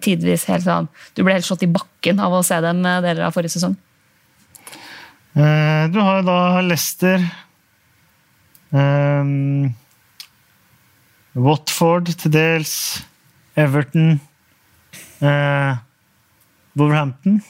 [0.00, 3.36] tidvis helt sånn Du ble helt slått i bakken av å se dem deler av
[3.36, 3.76] forrige sesong.
[5.36, 7.22] Eh, du har da Leicester.
[8.70, 9.74] Um,
[11.38, 12.74] Watford til dels.
[13.58, 14.18] Everton
[15.24, 15.80] eh,
[16.78, 17.40] Wolverhampton,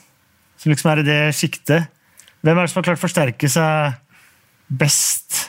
[0.59, 1.91] som liksom er i det sjiktet.
[2.41, 3.99] Hvem er det som har klart å forsterke seg
[4.69, 5.45] best?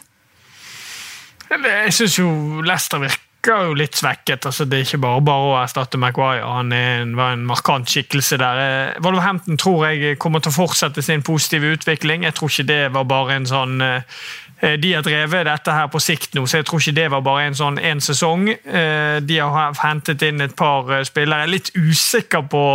[1.49, 2.29] Jeg syns jo
[2.65, 4.45] Leicester virker jo litt svekket.
[4.45, 6.45] altså Det er ikke bare bare å erstatte Maguire.
[6.45, 8.61] Han en, var en markant skikkelse der.
[8.63, 12.27] Eh, Wolverhampton tror jeg kommer til å fortsette sin positive utvikling.
[12.27, 14.01] Jeg tror ikke det var bare en sånn Eh,
[14.59, 17.45] de har drevet dette her på sikt nå, så jeg tror ikke det var bare
[17.47, 18.49] en sånn en sesong.
[18.49, 21.45] Eh, de har hentet inn et par eh, spillere.
[21.45, 22.65] Jeg er litt usikker på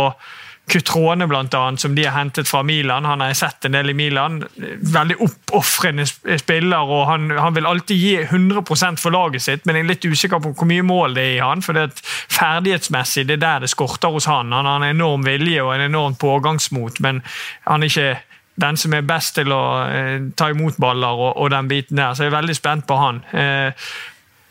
[0.65, 3.05] Kutrone, blant annet, som de har hentet fra Milan.
[3.05, 4.39] Han har jeg sett en del i Milan.
[4.57, 9.85] Veldig oppofrende spiller, og han, han, vil alltid gi 100% for laget sitt, men jeg
[9.85, 13.27] er litt usikker på hvor mye mål det er i han, for det er ferdighetsmessig
[13.29, 14.55] det er der det skorter hos han.
[14.57, 17.21] Han har en enorm vilje og en enorm pågangsmot, men
[17.69, 18.15] han er ikke
[18.61, 22.15] den som er best til å eh, ta imot baller og, og, den biten der.
[22.15, 23.23] Så jeg er veldig spent på han.
[23.35, 23.87] Eh,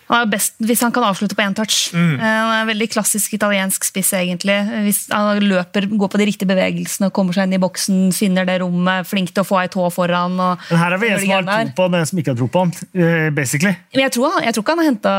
[0.04, 1.88] han er best hvis han kan avslutte på én touch.
[1.96, 2.18] Mm.
[2.18, 4.56] Eh, han er veldig klassisk italiensk spiss, egentlig.
[4.84, 8.58] Hvis han løper, går på de riktige bevegelsene, kommer seg inn i boksen, finner det
[8.62, 10.36] rommet, flink til å få ei tå foran.
[10.36, 12.50] Men her er vi en som har tro på den en som ikke har tro
[12.52, 12.76] på han.
[12.92, 13.72] Eh, basically.
[13.96, 15.16] Men jeg tror, jeg tror ikke han er henta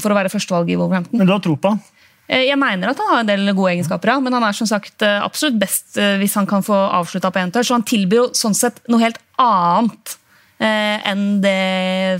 [0.00, 1.20] for å være førstevalg i Wolverhampton.
[1.20, 1.84] Men du har tro på han?
[2.28, 4.68] Eh, jeg mener at han har en del gode egenskaper, ja, men han er som
[4.68, 7.70] sagt eh, absolutt best eh, hvis han kan få avslutta på én touch.
[7.70, 10.18] Så han tilbyr jo sånn sett noe helt annet
[10.60, 11.56] eh, enn det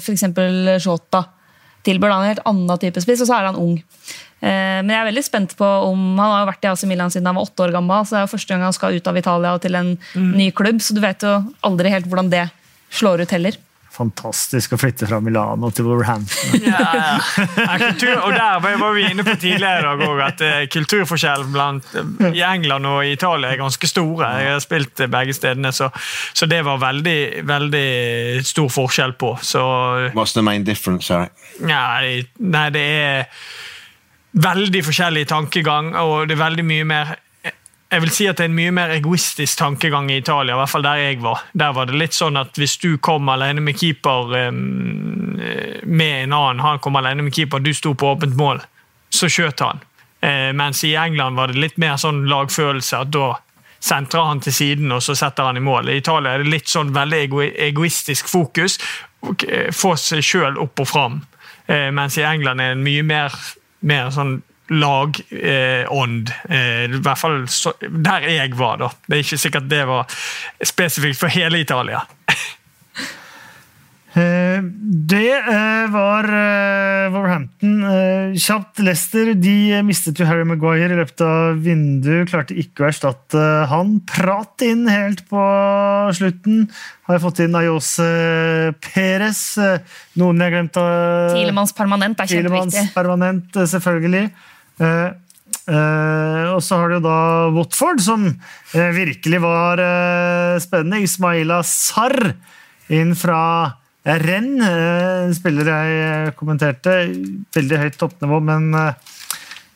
[0.01, 0.25] f.eks.
[0.85, 1.27] Shota
[1.85, 2.15] tilbyr.
[2.15, 3.77] Han er en helt annen type spiss, og så er han ung.
[4.41, 7.11] Eh, men jeg er veldig spent på om Han har jo vært i AC Milan
[7.11, 9.11] siden han var åtte år gammel, så det er jo første gang han skal ut
[9.11, 10.29] av Italia og til en mm.
[10.39, 12.45] ny klubb, så du vet jo aldri helt hvordan det
[12.95, 13.59] slår ut heller
[13.99, 16.57] fantastisk å flytte fra Milano til Wolverhampton.
[16.63, 17.77] ja, ja.
[17.83, 21.89] Kultur, og der var vi inne på tidligere i dag òg, at uh, kulturforskjellen blant,
[21.99, 24.33] uh, i England og i Italia er ganske store.
[24.43, 25.91] Jeg har spilt uh, begge stedene, så,
[26.33, 27.89] så, det var veldig, veldig
[28.47, 29.35] stor forskjell på.
[29.43, 29.63] Så,
[30.17, 31.35] What's the main difference, Eric?
[31.67, 33.49] Nei, nei, det er
[34.39, 37.17] veldig forskjellig tankegang, og det er veldig mye mer
[37.89, 40.71] jeg vil si at det er en mye mer egoistisk tankegang i Italia, i hvert
[40.71, 41.45] fall der jeg var.
[41.57, 45.39] Der var det litt sånn at hvis du kom alene med keeper um,
[45.89, 48.61] med en annen, han kom alene med keeper, du sto på åpent mål,
[49.09, 49.81] så skjøt han.
[50.21, 53.31] Uh, mens i England var det litt mer sånn lagfølelse, at da
[53.81, 55.89] sentrer han til siden og så setter han i mål.
[55.89, 58.77] I Italia er det litt sånn veldig ego egoistisk fokus.
[59.73, 61.21] Få seg sjøl opp og fram.
[61.71, 63.41] Uh, mens i England er det mye mer,
[63.81, 66.33] mer sånn lagånd.
[66.49, 68.93] Eh, I hvert fall så, der jeg var, da.
[69.07, 70.21] Det er ikke sikkert det var
[70.63, 72.05] spesifikt for hele Italia.
[74.19, 74.65] Eh,
[75.13, 76.27] det eh, var
[77.13, 77.85] Warhampton.
[78.41, 82.27] Kjapt Leicester de mistet jo Harry Maguire i løpet av vinduet.
[82.27, 83.93] Klarte ikke å erstatte han.
[84.09, 85.45] Prat inn helt på
[86.19, 86.67] slutten.
[87.07, 88.11] Har jeg fått inn Ayose
[88.89, 89.45] Perez.
[90.19, 90.83] Noen jeg har glemt.
[91.37, 92.89] Tilemanns permanent er kjempeviktig.
[92.97, 94.33] Permanent, selvfølgelig.
[94.79, 95.11] Uh,
[95.67, 97.19] uh, og så har du da
[97.55, 99.83] Watford, som uh, virkelig var
[100.63, 101.03] spennende.
[101.05, 102.33] Ismaila Sarr
[102.95, 103.43] inn fra
[104.09, 104.63] Renn,
[105.37, 106.93] spiller jeg kommenterte.
[107.53, 108.71] Veldig høyt toppnivå, men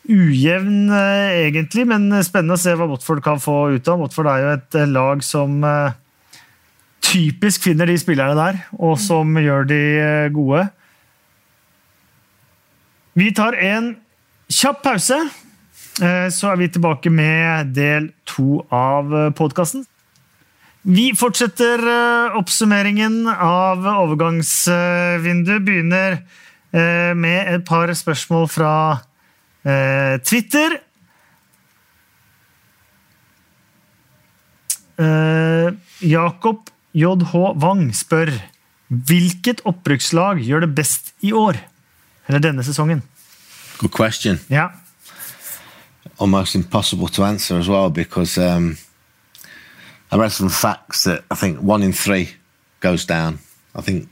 [0.09, 1.83] ujevn egentlig.
[1.91, 4.01] Men spennende å se hva Watford kan få ut av.
[4.01, 5.59] Watford er jo et lag som
[7.05, 9.83] typisk finner de spillerne der, og som gjør de
[10.33, 10.65] gode.
[13.13, 13.93] Vi tar en
[14.53, 15.17] Kjapp pause,
[16.03, 19.85] eh, så er vi tilbake med del to av eh, podkasten.
[20.83, 25.65] Vi fortsetter eh, oppsummeringen av overgangsvinduet.
[25.65, 26.21] Begynner
[26.73, 28.71] med et par spørsmål fra
[30.25, 30.73] Twitter.
[36.01, 38.33] Jakob JH Wang spør
[38.89, 41.61] hvilket opprykkslag gjør det best i år?
[42.25, 43.05] Eller denne sesongen?
[43.79, 44.39] Good question.
[44.49, 44.69] Yeah.
[46.19, 48.77] almost impossible to answer as well because um,
[50.11, 52.29] I read some facts that I think one in three
[52.79, 53.39] goes down.
[53.75, 54.07] I think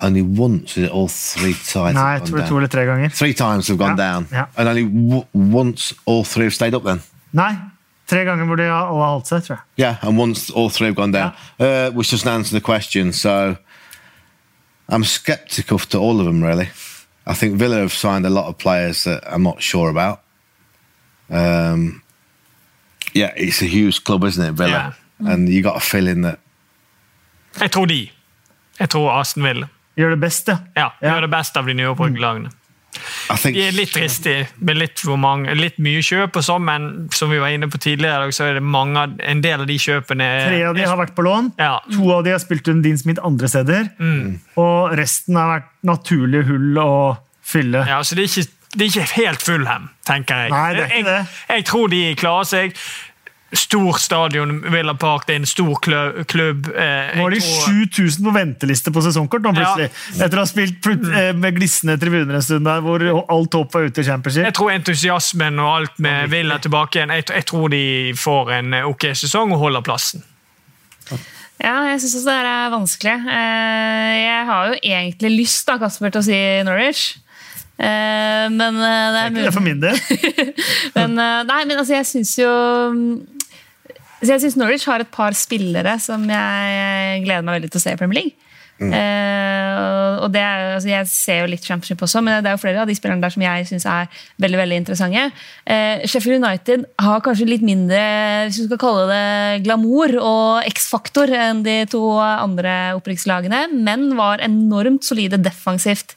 [0.00, 1.94] only once is it all three times.
[1.94, 3.08] Nei, have jeg tror to eller tre ganger.
[3.10, 4.46] Three times have gone Yeah, down, yeah.
[4.56, 6.82] and only w- once all three have stayed up.
[6.84, 7.00] Then,
[7.32, 7.56] Nei,
[8.06, 9.64] tre ganger hvor de har holdt seg, tror jeg.
[9.76, 13.12] yeah, and once all three have gone down, uh, which doesn't answer the question.
[13.12, 13.56] So,
[14.88, 16.42] I'm sceptical to all of them.
[16.42, 16.68] Really,
[17.26, 20.18] I think Villa have signed a lot of players that I'm not sure about.
[21.30, 22.02] Um,
[23.14, 24.94] yeah, it's a huge club, isn't it, Villa?
[25.20, 26.38] And you got a feeling that
[27.60, 28.10] Jeg tror de.
[28.80, 29.66] Jeg tror Aston Villa.
[29.96, 30.56] Gjør det best, ja.
[30.76, 31.14] Ja, Ja.
[31.14, 32.48] gjør det beste av de nye opprykklagene.
[32.48, 32.61] I
[33.40, 36.88] think De er litt dristige, med litt, for mange, litt mye kjøp, og sånn, men
[37.14, 40.30] som vi var inne på tidligere, så er det mange, en del av de kjøpene
[40.48, 41.52] Tre av de har vært på lån.
[41.60, 41.76] Ja.
[41.94, 43.92] To av de har spilt under Dean Smith andre steder.
[44.60, 46.92] Og resten har vært naturlige hull å
[47.42, 47.86] fylle.
[47.88, 50.52] Ja, så det er ikke, det er ikke helt Fulham, tenker jeg.
[50.54, 52.84] Nei, det er ikke jeg, jeg tror de klarer seg.
[53.52, 56.70] Stor stadion, Villa Park, det er en stor klø- klubb.
[56.72, 59.90] Eh, Nå har de 7000 på venteliste på sesongkort nå plutselig.
[60.16, 63.74] Etter å ha spilt plut- eh, med glissende tribuner en stund der, hvor alt håp
[63.76, 64.46] var ute i championship.
[64.48, 67.82] Jeg tror entusiasmen og alt med Villa tilbake igjen, jeg, jeg tror de
[68.16, 70.24] får en eh, ok sesong og holder plassen.
[71.62, 73.12] Ja, jeg syns også det her er vanskelig.
[73.36, 77.02] Eh, Jeg har jo egentlig lyst da, Kasper, til å si Norwich.
[77.78, 78.88] Eh, Men det
[79.20, 80.00] er Det er for min del.
[80.96, 81.14] Men,
[81.46, 82.48] nei, men altså, jeg syns jo
[82.96, 83.12] mm,
[84.22, 87.84] så Jeg syns Norwich har et par spillere som jeg gleder meg veldig til å
[87.84, 88.50] se i Premier League.
[88.82, 88.90] Mm.
[88.90, 92.62] Uh, og det er, altså, jeg ser jo litt Championship også, men det er jo
[92.62, 95.24] flere av de spillerne der som jeg syns er veldig veldig interessante.
[95.66, 98.00] Uh, Sheffield United har kanskje litt mindre
[98.48, 104.42] hvis vi skal kalle det glamour og X-faktor enn de to andre opprykkslagene, men var
[104.44, 106.16] enormt solide defensivt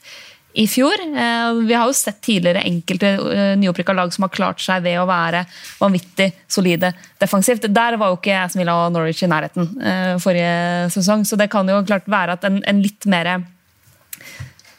[0.56, 1.00] i fjor.
[1.04, 4.96] Eh, Vi har jo sett tidligere enkelte eh, nyopprykka lag som har klart seg ved
[5.00, 5.44] å være
[5.80, 7.68] vanvittig solide defensivt.
[7.68, 11.50] Der var jo ikke Aston Villa og Norwich i nærheten eh, forrige sesong, så det
[11.52, 13.36] kan jo klart være at en, en litt mer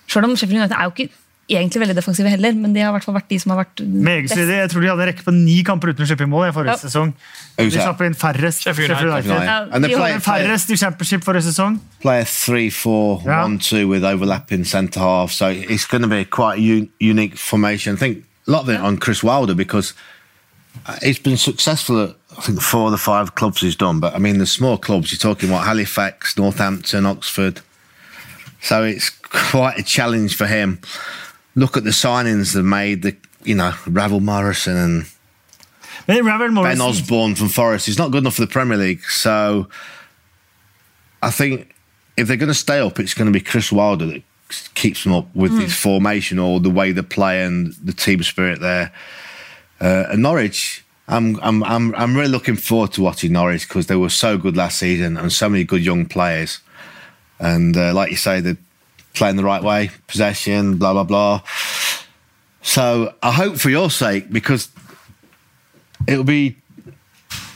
[0.08, 2.96] Selv om Sheffield United er jo ikke egentlig veldig defensive heller, men de har i
[2.98, 4.34] hvert fall vært de som har vært Meget best.
[4.34, 4.58] solide.
[4.58, 6.52] Jeg tror de hadde en rekke på ni kamper uten å slippe inn mål i
[6.52, 6.76] forrige Ja.
[6.90, 7.14] sesong.
[7.58, 7.84] De Who's that?
[7.84, 8.62] slapp inn færrest.
[8.64, 9.32] Sheffield Sheffield United.
[9.32, 9.74] United.
[9.74, 11.80] And they de play, Men play, Færrest i championship forrige sesong.
[12.02, 13.46] play a 3 4 Yeah.
[13.46, 15.32] 1 2 with overlapping centre half.
[15.32, 17.96] So it's going to be quite a un- unique formation.
[17.96, 19.94] I think a lot of it on Chris Wilder because
[20.86, 24.00] uh, he's been successful at, I think, four of the five clubs he's done.
[24.00, 27.62] But I mean, the small clubs, you're talking about Halifax, Northampton, Oxford.
[28.62, 30.80] So it's quite a challenge for him.
[31.58, 35.06] Look at the signings they've made, the, you know, Ravel Morrison and
[36.64, 37.88] Ben Osborne from Forest.
[37.88, 39.04] He's not good enough for the Premier League.
[39.04, 39.68] So
[41.22, 41.74] I think
[42.16, 44.24] if they're going to stay up, it's going to be Chris Wilder that
[44.76, 48.62] keeps them up with his formation or the way they play and the team spirit
[48.62, 48.94] there.
[49.82, 53.96] Uh, and Norwich, I'm, I'm, I'm, I'm really looking forward to watching Norwich because they
[53.96, 56.60] were so good last season and so many good young players.
[57.40, 58.58] And uh, like you say, they're
[59.18, 61.42] playing the right way, possession, blah, blah, blah.
[62.62, 64.70] So I hope for your sake because
[66.08, 66.58] it'll be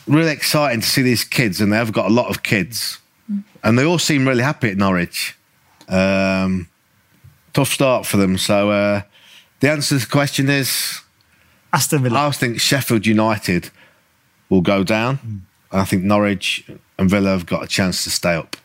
[0.07, 2.99] really exciting to see these kids, and they've got a lot of kids,
[3.63, 5.37] and they all seem really happy at Norwich.
[5.87, 6.67] Um,
[7.53, 8.37] tough start for them.
[8.37, 9.01] So uh,
[9.59, 11.01] the answer to the question is,
[11.73, 12.27] Aston Villa.
[12.27, 13.69] I think Sheffield United
[14.49, 15.19] will go down.
[15.71, 18.57] and I think Norwich and Villa have got a chance to stay up.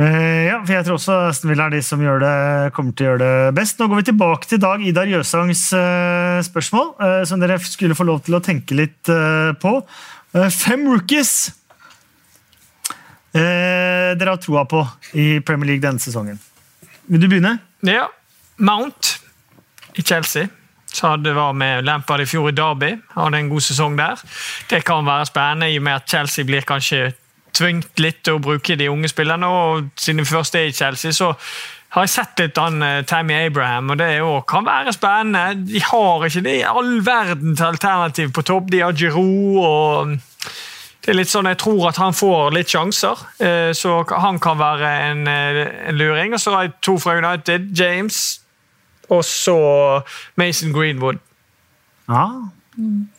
[0.00, 3.08] Eh, ja, for Jeg tror også Aston Villa er de som det, kommer til å
[3.10, 3.76] gjøre det best.
[3.76, 8.06] Nå går vi tilbake til Dag Idar Jøsangs eh, spørsmål, eh, som dere skulle få
[8.08, 9.10] lov til å tenke litt
[9.60, 9.72] på.
[10.54, 11.50] Fem rookies
[13.34, 14.80] dere har troa på
[15.18, 16.38] i Premier League denne sesongen.
[17.10, 17.58] Vil du begynne?
[17.86, 18.08] Ja,
[18.62, 19.16] Mount
[19.98, 20.48] i Chelsea.
[20.90, 22.94] Så hadde var med Lampard i fjor i Derby.
[23.14, 24.22] Hadde en god sesong der.
[24.70, 27.10] Det kan være spennende i og med at Chelsea blir kanskje
[27.56, 29.46] tvingt litt til å bruke de unge spillerne.
[29.46, 31.34] og Siden først er i Chelsea, så
[31.90, 35.64] har jeg sett litt an eh, Tammy Abraham, og det jo, kan være spennende.
[35.66, 38.70] De har ikke det i all verden til alternativ på topp.
[38.70, 40.18] De har Giroud og
[41.00, 44.58] det er litt sånn, Jeg tror at han får litt sjanser, eh, så han kan
[44.60, 46.34] være en, eh, en luring.
[46.34, 48.40] Og så har jeg to fra United, James
[49.08, 50.02] og så
[50.36, 51.18] Mason Greenwood.
[52.08, 52.26] Ja.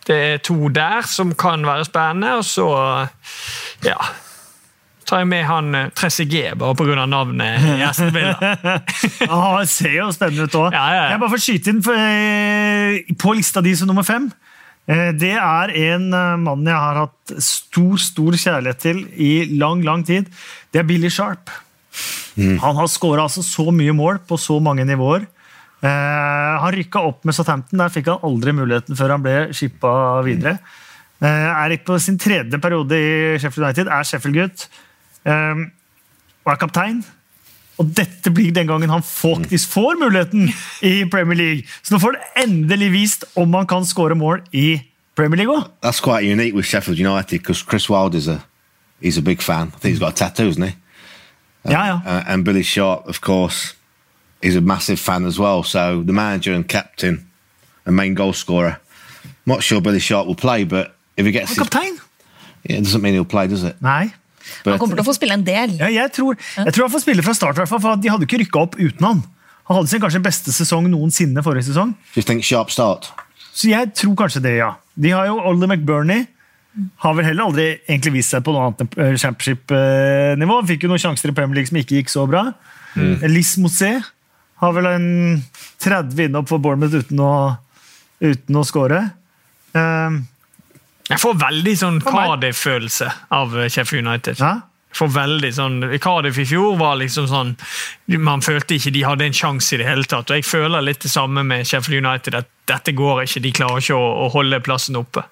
[0.07, 2.67] Det er to der som kan være spennende, og så
[3.85, 3.97] ja,
[5.11, 7.05] tar jeg med han eh, Trezeguet bare pga.
[7.05, 8.53] navnet i Villa.
[9.27, 10.71] Ah, det ser jo spennende ut òg.
[10.75, 11.09] Ja, ja, ja.
[11.13, 14.29] Jeg bare får skyte inn for, eh, på lista di som nummer fem.
[14.87, 16.07] Eh, det er en
[16.43, 20.31] mann jeg har hatt stor stor kjærlighet til i lang, lang tid.
[20.71, 21.51] Det er Billy Sharp.
[22.39, 25.27] Han har skåra altså så mye mål på så mange nivåer.
[25.81, 29.93] Eh, han rykka opp med Southampton, der fikk han aldri muligheten før han ble skippa
[30.25, 30.59] videre.
[31.21, 34.67] Eh, er på sin tredje periode i Sheffield United, er Sheffield-gutt.
[35.25, 35.65] Eh,
[36.45, 37.01] og er kaptein.
[37.81, 40.51] Og dette blir den gangen han faktisk får muligheten
[40.85, 41.65] i Premier League.
[41.81, 44.81] Så nå får han endelig vist om han kan skåre mål i
[45.17, 45.69] Premier League òg.
[45.81, 48.41] That's quite unique with Sheffield United because Chris Wilder's a
[49.01, 49.73] he's a big fan.
[49.75, 50.75] I think he's got a tattoo, isn't he?
[51.69, 52.01] Ja, ja.
[52.05, 53.75] Uh, and Billy Sharp, of course,
[54.41, 55.63] is a massive fan as well.
[55.63, 57.27] So the manager and captain
[57.85, 58.79] and main goal scorer.
[59.45, 61.99] Not sure Billy Sharp will play, but if he gets Han kaptein!
[62.63, 63.75] yeah, it doesn't mean he'll play, does it?
[63.81, 64.13] Nei.
[64.65, 65.77] Han kommer til å få spille en del.
[65.79, 68.09] Ja, jeg, tror, jeg tror han får spille fra start, i hvert fall, for de
[68.11, 69.23] hadde ikke rykka opp uten han.
[69.69, 71.93] Han hadde sin kanskje beste sesong noensinne forrige sesong.
[72.13, 73.11] do you think Sharp start?
[73.53, 74.73] Så jeg tror kanskje det, ja.
[74.95, 76.25] De har jo Ollie McBurney.
[77.03, 80.59] Har vel heller aldri egentlig vist seg på noe annet enn eh, championship-nivå.
[80.69, 82.45] Fikk jo noen sjanser i Premier League som ikke gikk så bra.
[83.27, 83.97] Liss Mosé
[84.61, 85.07] har vel en
[85.81, 87.31] 30 innopp for Bournemouth uten å,
[88.21, 88.99] uten å score.
[89.73, 90.21] Um,
[91.09, 92.01] Jeg får veldig sånn.
[92.05, 94.39] Cardiff-følelse av eh, Sheffield United.
[94.39, 94.59] ja.
[94.91, 97.53] For veldig sånn, Cardiff i fjor var liksom sånn
[98.19, 100.27] Man følte ikke de hadde en sjanse i det hele tatt.
[100.27, 102.35] og Jeg føler litt det samme med Sheffield United.
[102.35, 105.23] at Dette går ikke, de klarer ikke å, å holde plassen oppe.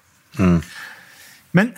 [1.52, 1.74] Men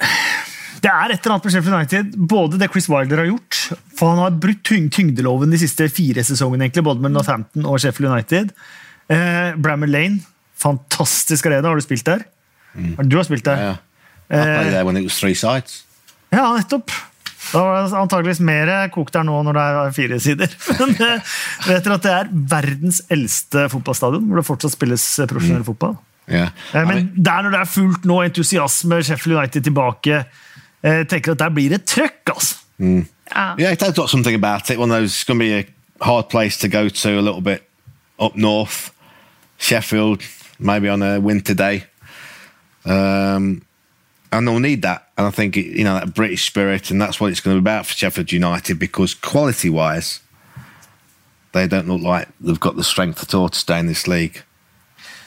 [0.82, 3.58] det er et eller annet med Sheffield United, både det Chris Wilder har gjort
[3.98, 7.78] For han har brutt tyng tyngdeloven de siste fire sesongene, egentlig, både med Northampton og
[7.82, 8.50] Sheffield United.
[9.12, 10.18] Eh, Brammer Lane,
[10.58, 11.68] fantastisk arena.
[11.68, 12.26] Har du spilt der?
[13.04, 13.62] Du har spilt der?
[13.62, 13.80] Yeah.
[14.32, 15.84] Eh, there when it was three sides.
[16.32, 16.90] ja, nettopp.
[17.52, 20.54] Da var det antageligvis mer kokt der nå når det er fire sider.
[20.80, 21.34] Men eh,
[21.66, 25.98] vet dere at det er verdens eldste fotballstadion, hvor det fortsatt spilles eh, profesjonell fotball?
[26.30, 26.54] Yeah.
[26.72, 30.22] Men der når det er fullt nå, entusiasme, Sheffield United tilbake
[30.84, 32.56] eh, tenker at der blir det trøkk, altså.
[33.34, 33.54] Ja.
[33.58, 34.78] yeah, they've got something about it.
[34.78, 35.66] One of those, it's going to be a
[36.04, 37.62] hard place to go to, a little bit
[38.18, 38.90] up north.
[39.58, 40.22] Sheffield,
[40.58, 41.84] maybe on a winter day.
[42.84, 43.62] Um,
[44.32, 45.08] and they'll need that.
[45.16, 47.64] And I think, you know, that British spirit, and that's what it's going to be
[47.64, 50.20] about for Sheffield United because quality wise,
[51.52, 54.42] they don't look like they've got the strength at all to stay in this league.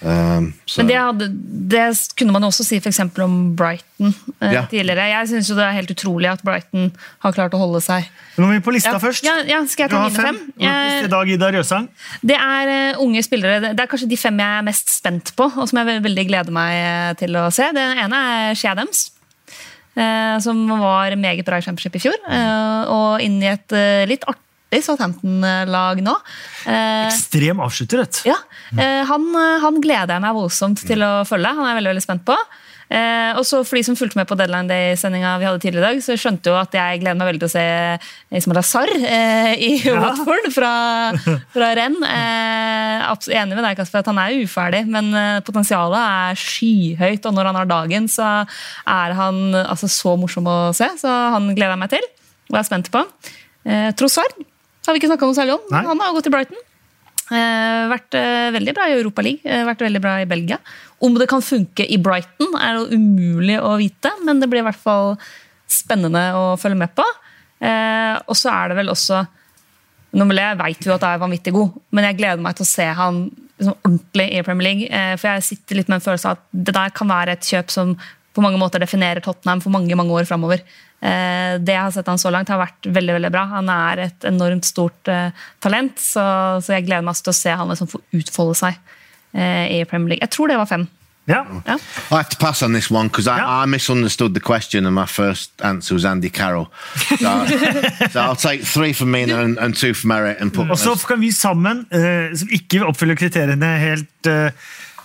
[0.05, 1.27] Um, Men det, hadde,
[1.71, 1.85] det
[2.19, 4.61] kunne man også si for eksempel om Brighton eh, Ja.
[4.69, 5.07] tidligere.
[5.09, 6.91] Jeg syns det er helt utrolig at Brighton
[7.25, 8.05] har klart å holde seg.
[8.37, 9.25] Nå må vi på lista Ja, først.
[9.25, 10.37] ja, ja, skal jeg ta mine fem.
[10.37, 10.53] fem?
[10.69, 11.87] Eh, I dag Ida Røsang.
[12.21, 13.57] Det er uh, unge spillere.
[13.63, 16.27] Det- Det er kanskje de fem jeg er mest spent på, og som jeg veldig
[16.29, 17.71] gleder meg til å se.
[17.73, 18.13] Den ene
[18.51, 19.09] er Shea Dems.
[19.97, 22.17] eh, som var meget bra i Championship i fjor.
[22.29, 23.71] Uh, Og inn i et
[24.07, 24.41] litt artig
[24.83, 26.15] Southampton-lag nå.
[26.67, 28.37] Eh, Ekstrem avslutter, vet ja,
[28.75, 31.55] eh, han, eh, han gleder jeg meg voldsomt til å følge.
[31.57, 32.37] Han er veldig, veldig spent på.
[32.85, 35.95] Eh, og så For de som fulgte med på Deadline Day-sendinga vi hadde tidligere i
[35.95, 37.65] dag, så skjønte jo at jeg gleder meg veldig til å se
[38.37, 40.73] Ismail Azar eh, i Watford fra,
[41.55, 41.97] fra renn.
[42.05, 43.07] Eh,
[43.39, 45.09] enig med deg, Kasper, at han er uferdig, men
[45.47, 47.25] potensialet er skyhøyt.
[47.25, 50.91] Og når han har dagen, så er han altså, så morsom å se.
[51.01, 52.11] Så han gleder jeg meg til
[52.51, 53.01] og er spent på.
[53.65, 54.37] Eh, Trossard
[54.89, 55.67] har vi ikke snakka noe særlig om.
[55.73, 55.83] Nei.
[55.87, 56.63] Han har gått til Brighton.
[57.25, 60.59] Eh, vært eh, veldig bra i Europaligaen, eh, vært veldig bra i Belgia.
[61.01, 64.67] Om det kan funke i Brighton, er det umulig å vite, men det blir i
[64.67, 65.15] hvert fall
[65.65, 67.05] spennende å følge med på.
[67.65, 69.25] Eh, og så er det vel også
[70.15, 72.85] Nommelé vet jo at jeg er vanvittig god, men jeg gleder meg til å se
[72.87, 73.17] han
[73.59, 74.85] liksom, ordentlig i Premier League.
[74.87, 77.49] Eh, for jeg sitter litt med en følelse av at det der kan være et
[77.49, 77.91] kjøp som
[78.35, 80.63] på mange måter definerer Tottenham for mange mange år framover.
[80.99, 83.45] Eh, det jeg har sett han så langt, har vært veldig veldig bra.
[83.55, 85.31] Han er et enormt stort eh,
[85.63, 86.25] talent, så,
[86.63, 88.77] så jeg gleder meg til å se han liksom få utfolde seg
[89.35, 90.25] eh, i Premier League.
[90.25, 90.87] Jeg tror det var fem.
[91.25, 91.45] Ja.
[91.65, 91.79] yeah.
[92.11, 93.63] I have to pass on this one because I, Yeah.
[93.63, 96.71] I misunderstood the question and my first answer was Andy Carroll.
[96.95, 97.15] So,
[98.11, 100.95] so I'll take three from Mina and, and two from Eric and put Og så
[101.07, 104.51] kan vi sammen, eh, som ikke oppfyller kriteriene helt eh,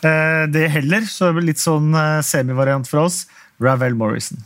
[0.02, 3.24] det heller, så er det litt sånn eh, semivariant for oss,
[3.60, 4.40] Ravel Morrison.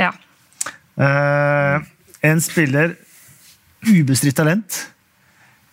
[0.00, 0.10] Ja.
[0.98, 1.86] Eh,
[2.24, 2.96] en spiller
[3.86, 4.80] ubestridt talent.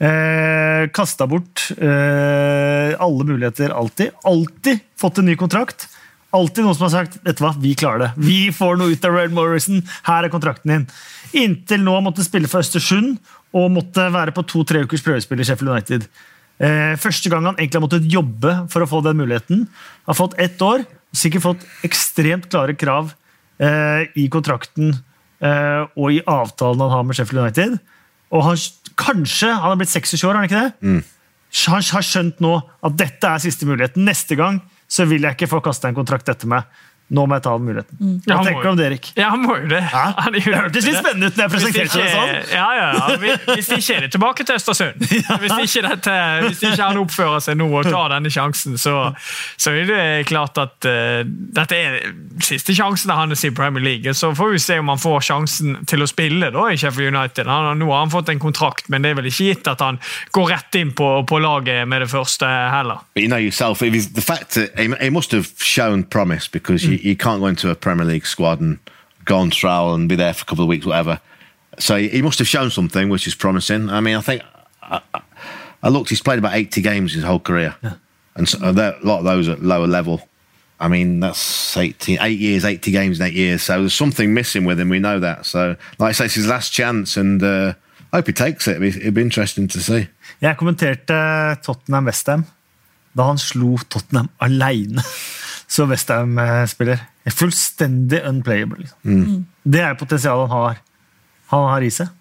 [0.02, 4.12] Eh, Kasta bort eh, alle muligheter alltid.
[4.24, 5.88] Alltid fått en ny kontrakt.
[6.32, 8.12] Alltid noen som har sagt vet du hva, vi klarer det.
[8.24, 9.84] Vi får noe ut av Red Morrison.
[10.08, 10.88] Her er kontrakten din.
[11.38, 13.20] Inntil nå måtte spille for Østersund
[13.56, 16.08] og måtte være på to-tre ukers prøvespill i Sheffield United.
[16.62, 19.64] Eh, første gang han egentlig har måttet jobbe for å få den muligheten.
[20.06, 20.84] Har fått ett år,
[21.16, 23.16] sikkert fått ekstremt klare krav
[23.62, 27.80] eh, i kontrakten eh, og i avtalen han har med Sheffield United.
[28.32, 28.62] Og han,
[29.00, 31.02] kanskje han har blitt 26 år, har han ikke det?
[31.66, 34.06] Han har skjønt nå at dette er siste muligheten.
[34.08, 36.70] Neste gang så vil jeg ikke få kasta en kontrakt etter meg.
[37.12, 37.98] Nå må jeg ta muligheten.
[38.24, 39.08] Ja, Hva ja, tenker du om det, Erik?
[39.20, 39.82] Ja, han må jo det.
[39.92, 42.32] Ja, Han det hørtes litt spennende ut når jeg presenterte det sånn.
[42.56, 43.18] ja, ja, ja.
[43.56, 45.04] Hvis- de ikke er det tilbake til Østersund.
[45.42, 46.14] Hvis ikke, dette,
[46.48, 48.96] hvis ikke han oppfører seg nå og tar denne sjansen, så,
[49.60, 51.98] så er det klart at uh, dette er
[52.44, 54.14] siste sjansen hans i Premier League.
[54.18, 57.50] Så får vi se om han får sjansen til å spille da i Sheffield United.
[57.52, 60.00] Han, nå har han fått en kontrakt, men det er vel ikke gitt at han
[60.36, 63.04] går rett inn på, på laget med det første heller.
[63.16, 66.48] But you know yourself, it was the fact that he, he must have shown promise
[66.52, 68.80] because you, you can't go into a Premier League squad and
[69.26, 71.20] go on trial and be there for a couple of weeks, whatever.
[71.80, 73.90] So he, must have shown something which is promising.
[73.90, 74.42] I mean, I think
[74.82, 75.02] I,
[75.84, 77.76] I- looked, he's played about 80 games his whole career.
[78.36, 80.28] And so, uh, a lot of those at lower level.
[80.80, 83.62] I mean, that's 18, eight years, 80 games in eight years.
[83.64, 84.90] So there's something missing with him.
[84.90, 85.46] We know that.
[85.46, 87.74] So, like I say, it's his last chance, and uh,
[88.12, 88.78] I hope he takes it.
[88.78, 90.08] It'd be, it'd be interesting to see.
[90.42, 92.46] Jeg kommenterte Tottenham Westham
[93.14, 95.04] da han slo Tottenham aleine
[95.72, 97.00] som Westham-spiller.
[97.32, 98.84] Fullstendig unplayable.
[98.84, 99.46] Liksom.
[99.64, 100.82] Det er potensialet han har,
[101.54, 102.12] han har i seg.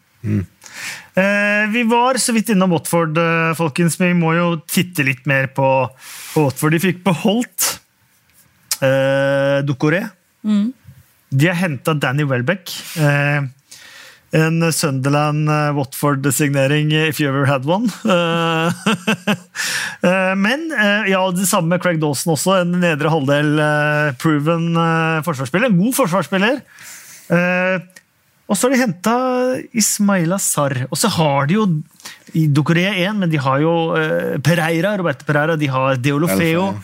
[1.19, 5.27] Eh, vi var så vidt innom Watford, eh, folkens, men vi må jo titte litt
[5.31, 5.67] mer på,
[6.35, 6.77] på Watford.
[6.77, 7.71] De fikk beholdt
[8.87, 10.05] eh, Ducoré.
[11.31, 12.71] De har henta Danny Welbeck.
[12.99, 13.51] Eh,
[14.31, 17.89] en Sunderland-Watford-signering, if you ever had one.
[18.05, 18.73] Eh,
[20.11, 22.51] eh, Men eh, ja, det samme med Craig Dawson også.
[22.63, 25.67] En nedre halvdel eh, proven eh, forsvarsspiller.
[25.71, 26.57] En god forsvarsspiller.
[27.31, 27.77] Eh,
[28.51, 29.15] og så har de henta
[29.79, 30.77] Ismaila Sarr.
[30.91, 31.65] Og så har de jo
[32.35, 36.75] i Dokorea 1, men de har jo eh, Pereira, Roberto Pereira, de har Deolofeo.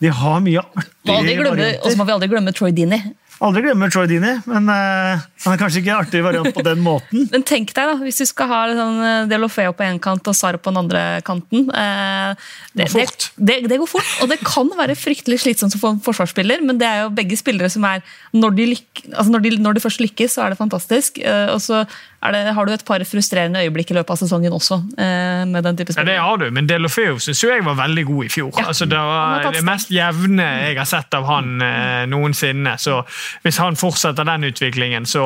[0.00, 2.98] De har mye artige glemme, og så må vi aldri glemme Troy Dini.
[3.40, 6.82] Aldri glemmer Troy Dini, men uh, han er kanskje ikke en artig variant på den
[6.84, 7.24] måten.
[7.32, 10.58] Men tenk deg, da, hvis du skal ha sånn Delofeo på én kant og Sar
[10.60, 11.70] på den andre kanten.
[11.72, 12.36] Uh,
[12.76, 13.30] det, går fort.
[13.38, 16.88] Det, det, det går fort, og det kan være fryktelig slitsomt som forsvarsspiller, men det
[16.90, 18.04] er jo begge spillere som er
[18.36, 21.22] Når de, lyk, altså når de, når de først lykkes, så er det fantastisk.
[21.24, 21.84] Uh, og så
[22.20, 24.76] det, har du et par frustrerende øyeblikk i løpet av sesongen også.
[25.00, 28.24] eh, med den type Ja, det har du, men Delofeo syns jeg var veldig god
[28.24, 28.50] i fjor.
[28.58, 28.66] Ja.
[28.68, 32.76] Altså, det var det mest jevne jeg har sett av han eh, noensinne.
[32.78, 33.00] Så
[33.42, 35.24] hvis han fortsetter den utviklingen, så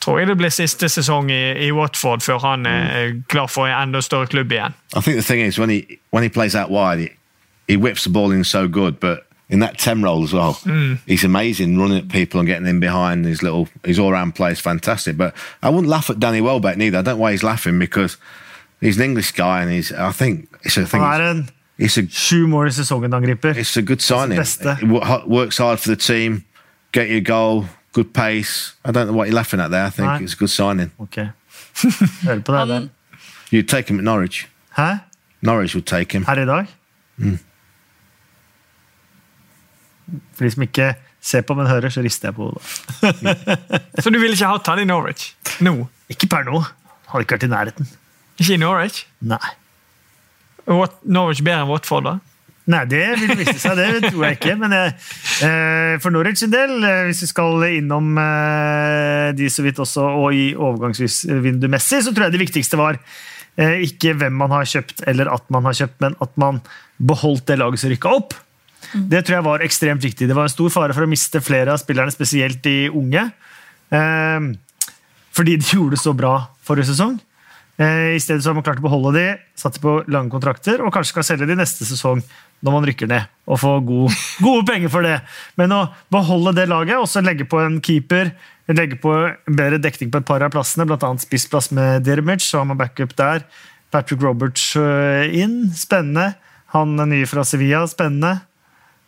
[0.00, 3.76] tror jeg det blir siste sesong i, i Watford før han er klar for en
[3.88, 4.72] enda større klubb igjen.
[4.96, 7.10] I think the thing is when he when he plays out wide, he,
[7.68, 10.54] he whips the ball in so good, but in that ten role as well,
[11.06, 13.24] he's amazing running at people and getting in behind.
[13.26, 15.16] His little his all round play is fantastic.
[15.16, 16.98] But I wouldn't laugh at Danny Welbeck neither.
[16.98, 18.16] I don't know why he's laughing because
[18.80, 21.00] he's an English guy and he's I think it's a thing.
[21.00, 21.44] Han er
[21.78, 23.54] It's a sju mål i sesongen-angriper.
[23.56, 24.38] it's a good signing.
[24.38, 24.76] beste.
[24.80, 26.42] He wo- works hard for the team,
[26.92, 28.72] get your goal, good pace.
[28.84, 29.84] I don't know what you're laughing at there.
[29.84, 30.22] I think Right.
[30.22, 30.90] it's a good signing.
[30.98, 31.16] Ok.
[32.24, 32.88] Hør på det der.
[33.52, 34.48] You'd take him at Norwich.
[34.78, 34.98] Hæ?
[35.42, 36.24] Norwich would take him.
[36.24, 36.66] Her i dag?
[40.36, 40.92] For de som ikke
[41.26, 42.62] ser på, men hører, så rister jeg på hodet.
[44.02, 45.32] Så du ville ikke hatt han i Norwich
[45.64, 45.88] nå?
[46.12, 46.60] Ikke per nå.
[47.10, 47.88] Hadde ikke vært i nærheten.
[48.36, 49.04] Ikke i Norwich?
[49.26, 49.42] Nei.
[50.66, 52.16] What, Norwich bedre enn Watford, da?
[52.66, 54.56] Nei, det vil vise seg, det tror jeg ikke.
[54.58, 54.94] Men jeg,
[55.46, 60.06] eh, for Norwich sin del, eh, hvis vi skal innom eh, de så vidt også,
[60.22, 65.04] og i overgangsvindu-messig, så tror jeg det viktigste var eh, ikke hvem man har kjøpt,
[65.06, 66.58] eller at man har kjøpt, men at man
[66.98, 68.34] beholdt det laget som rykka opp.
[68.94, 70.28] Det tror jeg var ekstremt viktig.
[70.28, 73.26] Det var en stor fare for å miste flere av spillerne, spesielt de unge.
[73.94, 74.50] Eh,
[75.36, 77.18] fordi de gjorde det så bra forrige sesong.
[77.76, 79.26] Eh, I stedet så har man klart å beholde de,
[79.58, 82.22] satt de på lange kontrakter, og kanskje skal selge de neste sesong
[82.64, 84.16] når man rykker ned, og få gode,
[84.46, 85.18] gode penger for det.
[85.60, 85.82] Men å
[86.12, 88.32] beholde det laget, og så legge på en keeper,
[88.72, 91.12] legge på en bedre dekning på et par av plassene, bl.a.
[91.20, 93.44] spissplass med Dermic, så har man backup der.
[93.92, 96.32] Patrick Roberts øh, inn, spennende.
[96.74, 98.40] Han er ny fra Sevilla, spennende.